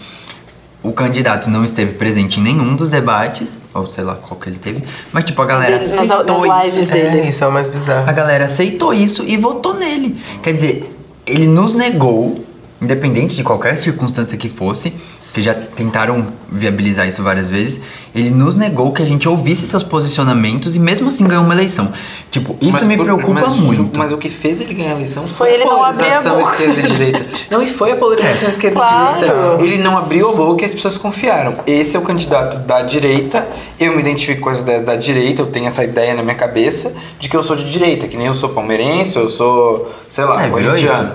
[0.84, 4.60] O candidato não esteve presente em nenhum dos debates, ou sei lá qual que ele
[4.60, 6.76] teve, mas tipo, a galera Dele- nas- aceitou nas isso.
[6.76, 7.20] lives dele.
[7.22, 8.08] É, isso é o mais bizarro.
[8.08, 10.22] A galera aceitou isso e votou nele.
[10.44, 10.94] Quer dizer,
[11.26, 12.45] ele nos negou,
[12.82, 14.94] independente de qualquer circunstância que fosse,
[15.34, 17.82] que já tentaram viabilizar isso várias vezes,
[18.16, 21.92] ele nos negou que a gente ouvisse seus posicionamentos e mesmo assim ganhou uma eleição.
[22.32, 23.98] Tipo, isso Mas me preocupa mas, muito.
[24.00, 26.92] Mas o que fez ele ganhar a eleição Foi foi, ele a polarização esquerda e
[26.92, 27.26] direita.
[27.52, 29.18] Não, e foi a polarização esquerda Claro.
[29.18, 29.64] e direita.
[29.64, 31.56] Ele não abriu a boca e as pessoas confiaram.
[31.68, 33.48] Esse é o candidato da direita.
[33.80, 35.42] Eu me identifico com as ideias da direita.
[35.42, 38.08] Eu tenho essa ideia na minha cabeça de que eu sou de direita.
[38.08, 41.10] Que nem eu sou palmeirense, eu sou, sei lá, É, corintiano.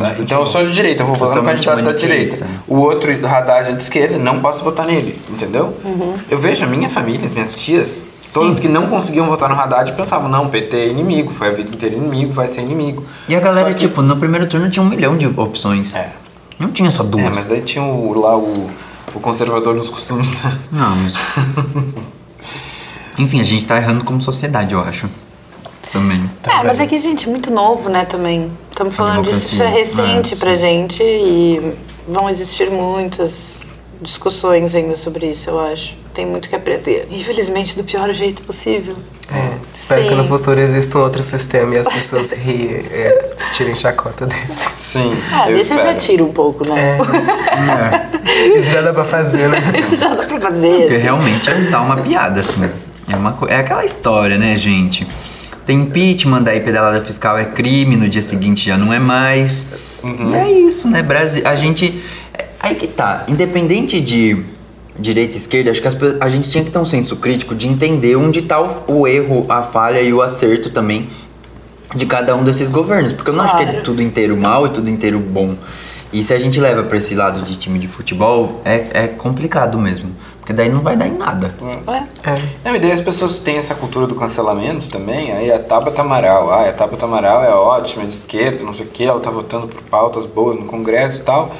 [0.00, 0.14] Tá?
[0.18, 1.02] Então eu sou de direita.
[1.02, 2.46] Eu vou votar no candidato da direita.
[2.66, 4.18] O outro, Haddad, é de esquerda.
[4.18, 5.18] Não posso votar nele.
[5.30, 5.74] Entendeu?
[6.30, 8.06] Eu vejo a minha família, as minhas tias...
[8.32, 11.70] Todas que não conseguiam votar no Haddad pensavam, não, PT é inimigo, foi a vida
[11.74, 13.04] inteira inimigo, vai ser inimigo.
[13.28, 15.94] E a galera, que- tipo, no primeiro turno tinha um milhão de opções.
[15.94, 16.10] É.
[16.58, 17.24] Não tinha só duas.
[17.24, 18.68] É, mas daí tinha o, lá o,
[19.14, 20.32] o conservador dos costumes.
[20.42, 20.58] né?
[20.72, 21.14] Não, mas.
[23.18, 25.08] Enfim, a gente tá errando como sociedade, eu acho.
[25.92, 26.28] Também.
[26.42, 28.50] É, mas é que, gente, é muito novo, né, também.
[28.70, 30.60] Estamos falando disso, isso é recente É, pra sim.
[30.62, 31.72] gente e
[32.06, 33.62] vão existir muitas
[34.02, 35.94] discussões ainda sobre isso, eu acho.
[36.16, 37.06] Tem muito que aprender.
[37.10, 38.96] Infelizmente, do pior jeito possível.
[39.30, 40.08] É, espero Sim.
[40.08, 44.70] que no futuro exista um outro sistema e as pessoas ri, é, tirem chacota desse.
[44.78, 45.98] Sim, Ah, eu desse eu já espero.
[46.00, 46.96] tiro um pouco, né?
[48.32, 49.58] É, Isso já dá pra fazer, né?
[49.78, 50.86] Isso já dá pra porque fazer.
[50.96, 52.64] realmente tá uma piada, assim.
[53.12, 55.06] É, uma, é aquela história, né, gente?
[55.66, 59.66] Tem impeachment, daí pedalada fiscal é crime, no dia seguinte já não é mais.
[60.02, 60.32] Uhum.
[60.32, 61.02] E é isso, né?
[61.02, 62.02] Brasil, a gente.
[62.32, 63.24] é- Aí que tá.
[63.28, 64.42] Independente de
[64.98, 67.68] direita e esquerda, acho que as a gente tinha que ter um senso crítico de
[67.68, 71.08] entender onde tá o, o erro, a falha e o acerto também
[71.94, 73.12] de cada um desses governos.
[73.12, 73.82] Porque eu não acho que é Claro.
[73.82, 75.54] tudo inteiro mal e tudo inteiro bom.
[76.12, 79.78] E se a gente leva pra esse lado de time de futebol, é, é complicado
[79.78, 80.10] mesmo.
[80.40, 81.52] Porque daí não vai dar em nada.
[81.88, 82.04] Ué?
[82.24, 82.34] É.
[82.64, 86.52] Não, e daí as pessoas têm essa cultura do cancelamento também, aí a Tabata Amaral,
[86.52, 89.28] ah, a Tabata Amaral é ótima, é de esquerda, não sei o que, ela tá
[89.28, 91.52] votando por pautas boas no Congresso e tal.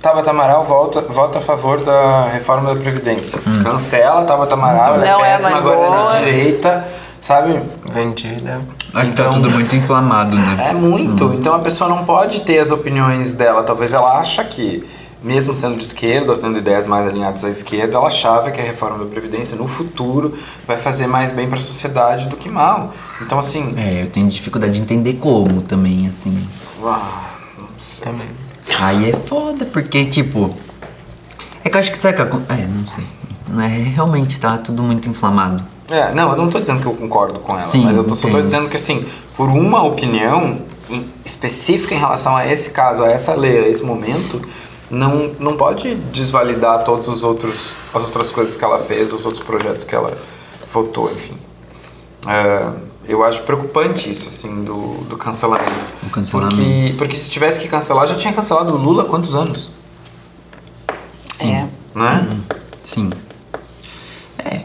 [0.00, 3.40] Tabata Amaral volta, vota a favor da reforma da Previdência.
[3.64, 6.12] Cancela a Tabata Amaral, ela Não é é péssima, mais agora é boa.
[6.12, 6.88] da direita,
[7.20, 7.60] sabe?
[7.92, 8.60] Vendida.
[8.94, 10.68] Aí tá Então- tudo muito inflamado, né?
[10.70, 11.24] É muito.
[11.34, 13.62] Então a pessoa não pode ter as opiniões dela.
[13.64, 14.88] Talvez ela acha que,
[15.20, 18.64] mesmo sendo de esquerda, ou tendo ideias mais alinhadas à esquerda, ela achava que a
[18.64, 20.32] reforma da Previdência no futuro
[20.66, 22.92] vai fazer mais bem para a sociedade do que mal.
[23.20, 23.74] Então, assim.
[23.76, 26.46] É, eu tenho dificuldade de entender como também, assim.
[26.84, 27.24] ah,
[28.00, 28.28] Também.
[28.80, 30.54] Aí é foda, porque, tipo.
[31.64, 32.36] É que eu acho que será que.
[32.52, 33.04] É, não sei.
[33.60, 35.62] É, realmente tá tudo muito inflamado.
[35.90, 38.14] É, não, eu não tô dizendo que eu concordo com ela, Sim, mas eu tô,
[38.14, 43.02] só tô dizendo que, assim, por uma opinião em- específica em relação a esse caso,
[43.02, 44.42] a essa lei, a esse momento,
[44.90, 49.42] não, não pode desvalidar todos os outros, as outras coisas que ela fez, os outros
[49.42, 50.16] projetos que ela
[50.70, 51.34] votou, enfim.
[52.26, 52.68] É,
[53.08, 55.86] eu acho preocupante isso, assim, do, do cancelamento.
[56.06, 56.56] O cancelamento.
[56.56, 59.70] Porque, porque se tivesse que cancelar, já tinha cancelado o Lula há quantos anos?
[61.32, 61.54] Sim.
[61.54, 61.66] É.
[61.94, 62.28] Né?
[62.82, 63.10] Sim.
[64.38, 64.62] É.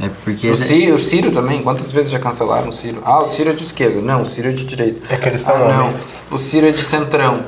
[0.00, 0.50] É porque.
[0.50, 3.00] O Ciro, o Ciro também, quantas vezes já cancelaram o Ciro?
[3.06, 4.02] Ah, o Ciro é de esquerda.
[4.02, 5.14] Não, o Ciro é de direita.
[5.14, 6.06] É que eles são ah, não, homens.
[6.30, 7.42] O Ciro é de centrão.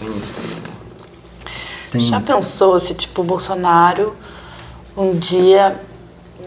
[0.00, 0.56] Tem isso também.
[0.56, 0.62] né?
[1.92, 2.26] Tem Já isso.
[2.26, 4.16] pensou se, tipo, o Bolsonaro
[4.96, 5.80] um dia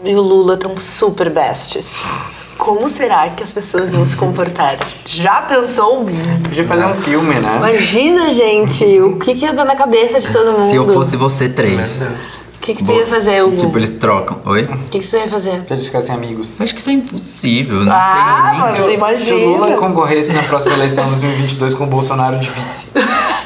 [0.04, 2.04] e o Lula estão super bestes?
[2.60, 4.76] Como será que as pessoas vão se comportar?
[5.06, 6.04] Já pensou?
[6.44, 7.56] Podia fazer um filme, né?
[7.56, 10.66] Imagina, gente, o que, que ia dar na cabeça de todo mundo?
[10.68, 11.96] Se eu fosse você Meu três.
[11.98, 12.34] Deus.
[12.34, 13.56] O que, que tu ia fazer, Hugo?
[13.56, 14.38] Tipo, eles trocam.
[14.44, 14.64] Oi?
[14.64, 15.62] O que, que tu ia fazer?
[15.66, 16.60] Se eles ficassem amigos.
[16.60, 17.76] Acho que isso é impossível.
[17.86, 19.38] Não Ah, sei nem mas se eu-.
[19.38, 22.86] Se o Lula concorresse na próxima eleição de 2022 com o Bolsonaro de vice.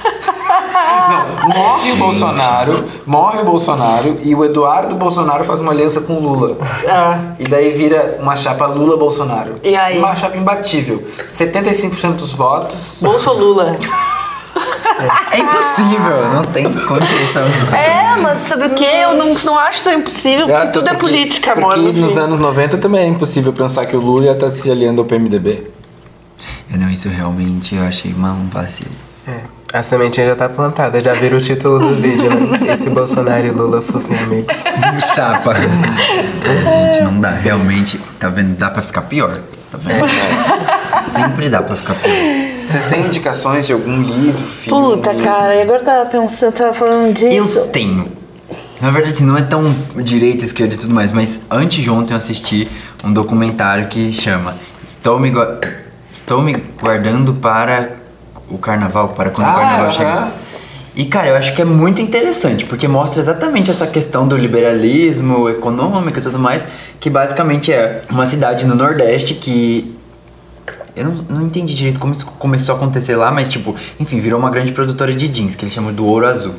[1.08, 6.14] Não, morre o Bolsonaro, morre o Bolsonaro e o Eduardo Bolsonaro faz uma aliança com
[6.14, 6.56] o Lula.
[6.88, 9.54] Ah, E daí vira uma chapa Lula-Bolsonaro.
[9.62, 9.98] E aí?
[9.98, 11.04] Uma chapa imbatível.
[11.28, 12.98] 75% dos votos.
[13.02, 13.76] Bolso ou Lula?
[15.32, 17.74] É impossível, não tem condição disso.
[17.74, 18.84] É, mas sabe o que?
[18.84, 21.74] Eu não, não acho tão impossível, porque tudo é política, amor.
[21.74, 24.70] Porque no nos anos 90 também era impossível pensar que o Lula ia estar se
[24.70, 25.70] aliando ao PMDB.
[26.72, 28.90] É, não, isso realmente eu achei uma, um vacilo.
[29.26, 29.40] É.
[29.74, 32.60] A sementinha já tá plantada, já viram o título do vídeo, né?
[32.70, 34.62] E se Bolsonaro e Lula fossem amigos?
[35.16, 35.52] Chapa.
[35.52, 37.30] Gente, não dá.
[37.30, 38.56] Realmente, tá vendo?
[38.56, 39.36] Dá pra ficar pior.
[39.72, 40.04] Tá vendo?
[41.10, 42.14] Sempre dá pra ficar pior.
[42.68, 44.96] Vocês têm indicações de algum livro, filme?
[44.96, 47.58] Puta, cara, e agora eu tava pensando, eu tava falando disso.
[47.58, 48.12] Eu tenho.
[48.80, 52.14] Na verdade, assim, não é tão direita, esquerda e tudo mais, mas antes de ontem
[52.14, 52.68] eu assisti
[53.02, 55.32] um documentário que chama Estou me,
[56.12, 58.03] Estou me guardando para
[58.50, 60.32] o carnaval, para quando Ah, o carnaval chegar.
[60.96, 65.48] E, cara, eu acho que é muito interessante, porque mostra exatamente essa questão do liberalismo
[65.48, 66.64] econômico e tudo mais,
[67.00, 69.92] que basicamente é uma cidade no Nordeste que
[70.94, 74.38] eu não, não entendi direito como isso começou a acontecer lá, mas tipo, enfim, virou
[74.38, 76.54] uma grande produtora de jeans, que eles chamam do ouro azul.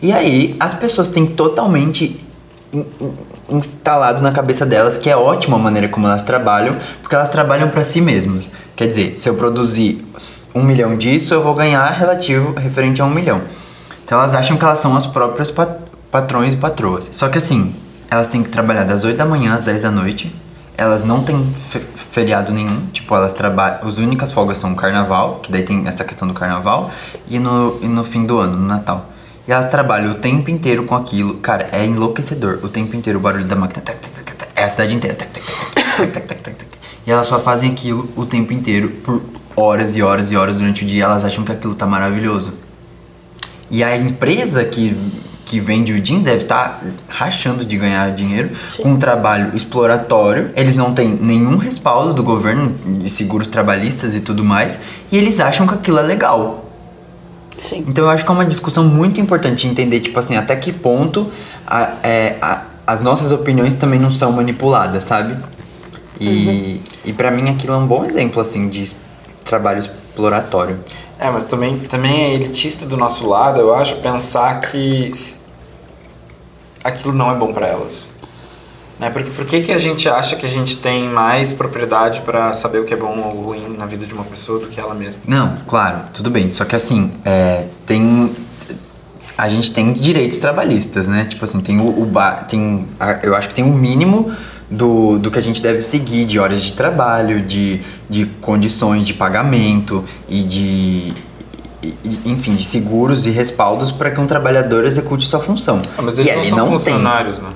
[0.00, 2.20] E aí, as pessoas têm totalmente
[2.72, 7.16] in- in- instalado na cabeça delas que é ótima a maneira como elas trabalham, porque
[7.16, 8.48] elas trabalham para si mesmas.
[8.80, 10.02] Quer dizer, se eu produzir
[10.54, 13.42] um milhão disso, eu vou ganhar relativo referente a um milhão.
[14.02, 15.76] Então elas acham que elas são as próprias pat
[16.10, 17.06] patrões e patroas.
[17.12, 17.74] Só que assim,
[18.10, 20.34] elas têm que trabalhar das 8 da manhã às 10 da noite.
[20.78, 23.86] Elas não têm fe feriado nenhum, tipo, elas trabalham.
[23.86, 26.90] As únicas folgas são o carnaval, que daí tem essa questão do carnaval,
[27.28, 29.10] e no, e no fim do ano, no Natal.
[29.46, 31.34] E elas trabalham o tempo inteiro com aquilo.
[31.34, 32.60] Cara, é enlouquecedor.
[32.62, 33.82] O tempo inteiro o barulho da máquina.
[34.56, 35.16] É a cidade inteira.
[35.16, 35.46] Tac, tac,
[36.12, 36.69] tac, tac, tac.
[37.06, 39.22] E elas só fazem aquilo o tempo inteiro, por
[39.56, 41.04] horas e horas e horas durante o dia.
[41.04, 42.54] Elas acham que aquilo tá maravilhoso.
[43.70, 44.96] E a empresa que,
[45.44, 48.50] que vende o jeans deve estar rachando de ganhar dinheiro
[48.82, 50.50] com um trabalho exploratório.
[50.56, 54.78] Eles não têm nenhum respaldo do governo de seguros trabalhistas e tudo mais.
[55.10, 56.66] E eles acham que aquilo é legal.
[57.56, 57.84] Sim.
[57.86, 61.30] Então eu acho que é uma discussão muito importante entender, tipo assim, até que ponto
[61.66, 65.36] a- é, a- as nossas opiniões também não são manipuladas, sabe?
[66.20, 68.92] E, e para mim aquilo é um bom exemplo, assim, de
[69.44, 70.78] trabalho exploratório.
[71.18, 75.10] É, mas também, também é elitista do nosso lado, eu acho, pensar que
[76.82, 78.10] aquilo não é bom pra elas.
[78.98, 79.08] Né?
[79.10, 82.80] Porque por que, que a gente acha que a gente tem mais propriedade pra saber
[82.80, 85.22] o que é bom ou ruim na vida de uma pessoa do que ela mesma?
[85.26, 86.50] Não, claro, tudo bem.
[86.50, 88.30] Só que assim, é, tem.
[89.38, 91.24] A gente tem direitos trabalhistas, né?
[91.24, 94.34] Tipo assim, tem o, o ba- tem, a- eu acho que tem um mínimo
[94.70, 99.12] do, do que a gente deve seguir de horas de trabalho, de, de condições de
[99.14, 101.12] pagamento e de.
[101.82, 105.80] e- e- Enfim, de seguros e respaldos para que um trabalhador execute sua função.
[105.98, 106.70] Ah, mas E eles não ali são tem.
[106.78, 107.48] funcionários, né?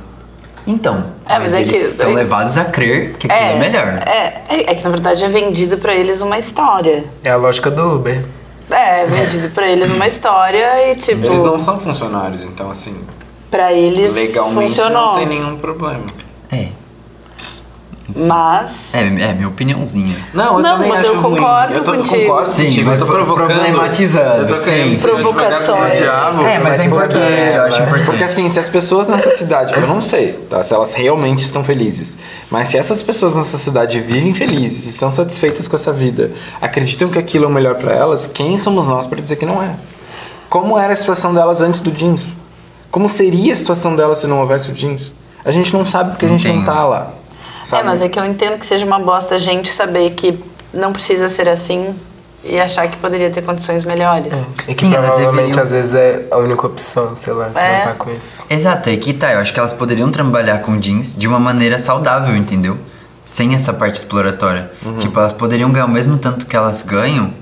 [0.66, 3.58] Então, É, mas mas, é eles que- são é- levados a crer que aquilo é,
[3.58, 4.02] melhor.
[4.06, 7.04] É, é, é que na verdade é vendido pra eles uma história.
[7.22, 8.24] É a lógica do Uber.
[8.70, 11.24] É, é vendido pra eles uma história e tipo.
[11.26, 12.96] Eles não são funcionários, então assim,
[13.50, 15.12] Pra eles legalmente funcionou.
[15.12, 16.02] não tem nenhum problema.
[18.16, 18.94] É, Mas.
[18.94, 20.16] é, é minha opiniãozinha.
[20.32, 21.36] Não, eu Não, também mas acho eu ruim.
[21.36, 22.20] concordo eu tô, contigo.
[22.22, 23.46] concordo Sim, contigo, eu tô provocando.
[23.48, 24.96] problematizando, Eu tô sim.
[25.00, 25.98] Provocações.
[25.98, 27.82] diabo, É, mas é Mas importante, importante, eu acho né?
[27.86, 28.06] importante.
[28.06, 30.62] Porque assim, se as pessoas nessa cidade, eu não sei, tá?
[30.62, 32.16] Se elas realmente estão felizes,
[32.50, 36.30] mas se essas pessoas nessa cidade vivem felizes, estão satisfeitas com essa vida,
[36.62, 39.62] acreditam que aquilo é o melhor pra elas, quem somos nós para dizer que não
[39.62, 39.70] é?
[40.48, 42.28] Como era a situação delas antes do jeans?
[42.92, 45.12] Como seria a situação delas se não houvesse o jeans?
[45.44, 46.66] A gente não sabe porque a gente não Entendo.
[46.66, 47.10] tá lá.
[47.64, 47.82] Sabe?
[47.82, 50.38] É, mas é que eu entendo que seja uma bosta a gente saber que
[50.72, 51.94] não precisa ser assim
[52.44, 54.34] e achar que poderia ter condições melhores.
[54.68, 57.80] E que Sim, provavelmente às vezes é a única opção, sei lá, É.
[57.80, 58.44] trampar com isso.
[58.50, 59.32] Exato, aí que tá.
[59.32, 62.76] Eu acho que elas poderiam trabalhar com jeans de uma maneira saudável, entendeu?
[63.24, 64.70] Sem essa parte exploratória.
[64.98, 67.32] Tipo, elas poderiam ganhar o mesmo tanto que elas ganham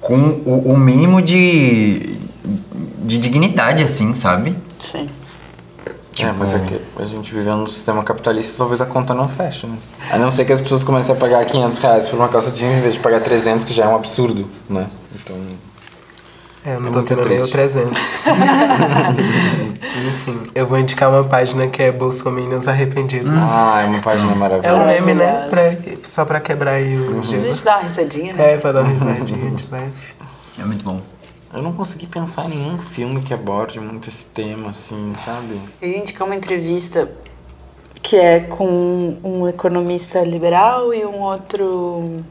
[0.00, 2.18] com o, o mínimo de,
[2.98, 4.56] de dignidade, assim, sabe?
[4.90, 5.08] Sim.
[6.18, 9.66] É, mas é que a gente vivendo num sistema capitalista, talvez a conta não feche,
[9.66, 9.76] né?
[10.10, 12.76] A não ser que as pessoas comecem a pagar 500 reais por uma calça jeans
[12.78, 14.86] em vez de pagar 300, que já é um absurdo, né?
[15.14, 15.36] Então...
[16.64, 17.52] É, eu não É tô tendo nem o triste.
[17.52, 18.22] 300.
[20.08, 23.40] Enfim, eu vou indicar uma página que é Bolsominions Arrependidos.
[23.52, 24.84] Ah, é uma página É um maravilhosa.
[24.84, 25.32] meme, né?
[25.50, 25.78] Maravilhosa.
[25.86, 27.44] Pra, só pra quebrar aí o A gelo.
[27.44, 28.54] gente dá uma risadinha, né?
[28.54, 29.92] É, pra dar uma risadinha de leve.
[30.58, 31.00] É muito bom.
[31.56, 35.58] Eu não consegui pensar em nenhum filme que aborde muito esse tema, assim, sabe?
[35.80, 37.10] Eu ia indicar uma entrevista
[38.02, 42.22] que é com um economista liberal e um outro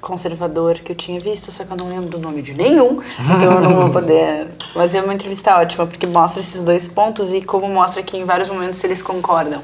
[0.00, 3.54] conservador que eu tinha visto, só que eu não lembro do nome de nenhum, então
[3.54, 4.46] eu não vou poder.
[4.72, 8.24] Mas é uma entrevista ótima, porque mostra esses dois pontos e como mostra que em
[8.24, 9.62] vários momentos eles concordam,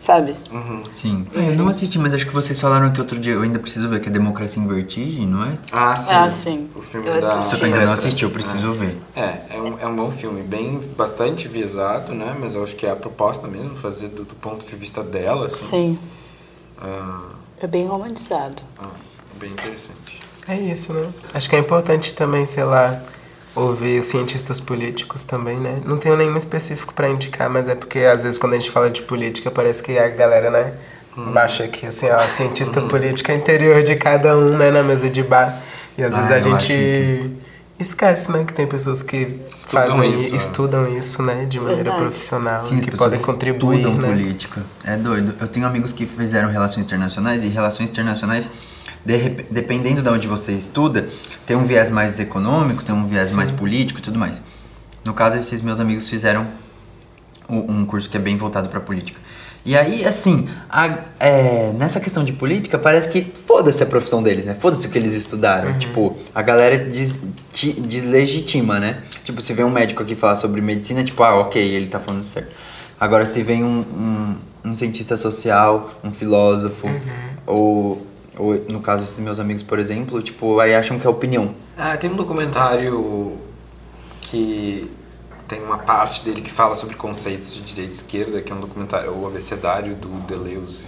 [0.00, 0.34] sabe?
[0.92, 1.26] Sim.
[1.36, 3.88] Ah, eu não assisti, mas acho que vocês falaram que outro dia eu ainda preciso
[3.88, 5.58] ver, que é Democracia em Vertigem, não é?
[5.70, 6.14] Ah, sim.
[6.14, 6.70] Ah, sim.
[6.74, 7.28] O filme Eu da...
[7.34, 7.50] assisti.
[7.50, 8.98] Só que eu ainda não assisti, eu preciso ver.
[9.14, 12.34] É, é um, é um bom filme, bem, bastante viesado, né?
[12.40, 15.46] Mas eu acho que é a proposta mesmo, fazer do, do ponto de vista dela,
[15.46, 15.66] assim.
[15.66, 15.98] Sim.
[16.80, 17.28] Ah,
[17.60, 18.62] É bem romantizado.
[18.78, 18.88] ah,
[19.38, 20.18] bem interessante.
[20.48, 21.12] É isso, né?
[21.34, 23.00] Acho que é importante também, sei lá,
[23.54, 25.78] ouvir os cientistas políticos também, né?
[25.84, 28.88] Não tenho nenhum específico pra indicar, mas é porque às vezes quando a gente fala
[28.90, 30.72] de política parece que a galera, né,
[31.32, 35.60] baixa aqui, assim, ó, cientista política interior de cada um, né, na mesa de bar.
[35.98, 37.30] E às Ah, vezes a gente
[37.78, 40.36] esquece, né, que tem pessoas que fazem, isso, né?
[40.36, 42.02] estudam isso, né, de maneira Verdade.
[42.02, 44.08] profissional Sim, e que podem contribuir, estudam né?
[44.08, 44.62] política.
[44.84, 45.34] É doido.
[45.40, 48.48] Eu tenho amigos que fizeram relações internacionais e relações internacionais,
[49.04, 49.16] de
[49.50, 51.08] dependendo de onde você estuda,
[51.46, 54.40] tem um viés mais econômico, tem um viés mais político e tudo mais.
[55.04, 56.46] No caso, esses meus amigos fizeram
[57.48, 59.18] um curso que é bem voltado para política.
[59.66, 64.46] E aí, assim, a- é, nessa questão de política, parece que foda-se a profissão deles,
[64.46, 64.54] né?
[64.54, 65.78] Foda-se o que eles estudaram.
[65.78, 67.18] Tipo, a galera des-
[67.52, 69.02] ti- deslegitima, né?
[69.24, 72.22] Tipo, se vem um médico aqui falar sobre medicina, tipo, ah, ok, ele tá falando
[72.24, 72.50] certo.
[72.98, 73.80] Agora, se vem um,
[74.64, 76.88] um, um cientista social, um filósofo,
[77.46, 78.06] ou,
[78.38, 81.54] ou, no caso desses meus amigos, por exemplo, tipo, aí acham que é opinião.
[81.76, 83.38] Ah, tem um documentário
[84.20, 84.90] que
[85.48, 88.60] tem uma parte dele que fala sobre conceitos de direita e esquerda, que é um
[88.60, 90.86] documentário, o abecedário do Deleuze,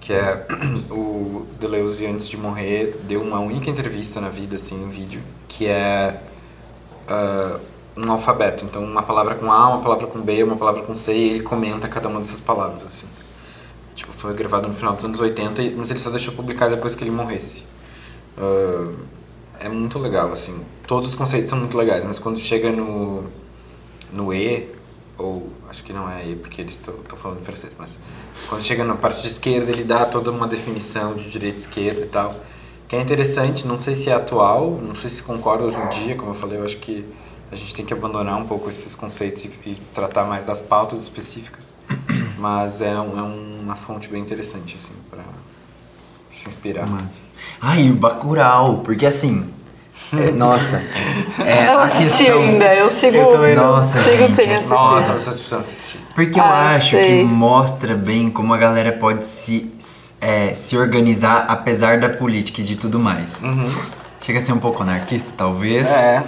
[0.00, 0.46] que é
[0.90, 5.66] o Deleuze antes de morrer deu uma única entrevista na vida assim em vídeo, que
[5.66, 6.20] é
[7.06, 7.60] ah,
[7.96, 11.12] um alfabeto, então uma palavra com A, uma palavra com B, uma palavra com C
[11.12, 13.06] e ele comenta cada uma dessas palavras assim.
[13.96, 16.94] Tipo, foi gravado no final dos anos 80, e- mas ele só deixou publicar depois
[16.94, 17.64] que ele morresse.
[18.38, 18.92] Ah,
[19.60, 20.54] é muito legal, assim.
[20.86, 23.24] Todos os conceitos são muito legais, mas quando chega no,
[24.12, 24.68] no E,
[25.18, 27.98] ou acho que não é E, porque eles estão falando em francês, mas
[28.48, 32.00] quando chega na parte de esquerda, ele dá toda uma definição de direita e esquerda
[32.02, 32.34] e tal.
[32.86, 36.14] Que é interessante, não sei se é atual, não sei se concorda hoje em dia,
[36.14, 37.04] como eu falei, eu acho que
[37.50, 41.00] a gente tem que abandonar um pouco esses conceitos e, e tratar mais das pautas
[41.02, 41.72] específicas.
[42.38, 43.22] Mas é, um- é
[43.66, 45.22] uma fonte bem interessante, assim, pra
[46.32, 46.86] se inspirar.
[46.86, 47.20] Massa.
[47.60, 49.50] Ah, e o Bacurau, porque assim.
[50.12, 50.80] é, nossa.
[51.44, 53.16] É, eu não assisti assistam- ainda, eu sigo.
[53.16, 53.76] Eu também não.
[53.76, 54.70] Nossa, sigo gente, sem assistir.
[54.72, 56.00] Nossa, vocês precisam assistir.
[56.14, 57.18] Porque eu Ah, acho sei.
[57.18, 59.72] que mostra bem como a galera pode se,
[60.20, 63.42] é, se organizar apesar da política e de tudo mais.
[64.20, 65.90] Chega a ser um pouco anarquista, talvez.
[65.90, 66.22] É.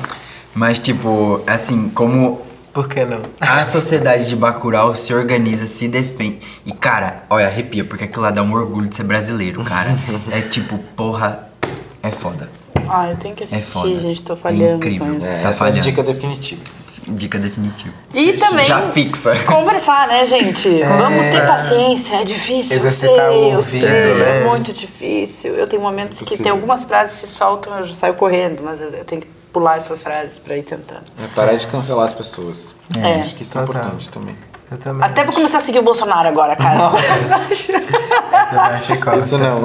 [0.55, 2.43] Mas, tipo, assim, como
[2.73, 3.21] Por que não?
[3.41, 6.39] a sociedade de Bacurau se organiza, se defende.
[6.65, 9.91] E, cara, olha, arrepia, porque aquilo lá dá um orgulho de ser brasileiro, cara.
[10.31, 11.49] é tipo, porra,
[12.03, 12.49] é foda.
[12.89, 14.01] Ah, eu tenho que É assistir, foda.
[14.01, 15.07] gente, tô É falhando incrível.
[15.09, 15.27] com isso.
[15.27, 15.81] É, Tá essa é falhando.
[15.81, 16.63] dica definitiva.
[17.11, 17.95] Dica definitiva.
[18.13, 19.35] E também Já fixa.
[19.47, 20.69] conversar, né, gente?
[20.83, 24.41] Vamos ter paciência, é difícil, Exercitar eu o sei, eu ouvido, sei, né?
[24.43, 25.55] é muito difícil.
[25.55, 28.81] Eu tenho momentos que tem algumas frases que se soltam, eu já saio correndo, mas
[28.81, 31.05] eu eu tenho que pular essas frases pra ir tentando.
[31.23, 32.75] É parar de cancelar as pessoas.
[33.03, 33.21] É.
[33.21, 34.37] Acho que isso é importante também.
[34.71, 35.09] Eu também.
[35.09, 36.93] Até vou começar a seguir o Bolsonaro agora, cara.
[38.33, 38.93] Essa parte.
[39.19, 39.63] Isso não.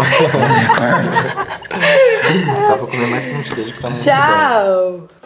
[2.67, 4.11] Tava comendo mais pão de queijo que tá muito bom.
[4.11, 5.22] Tchau!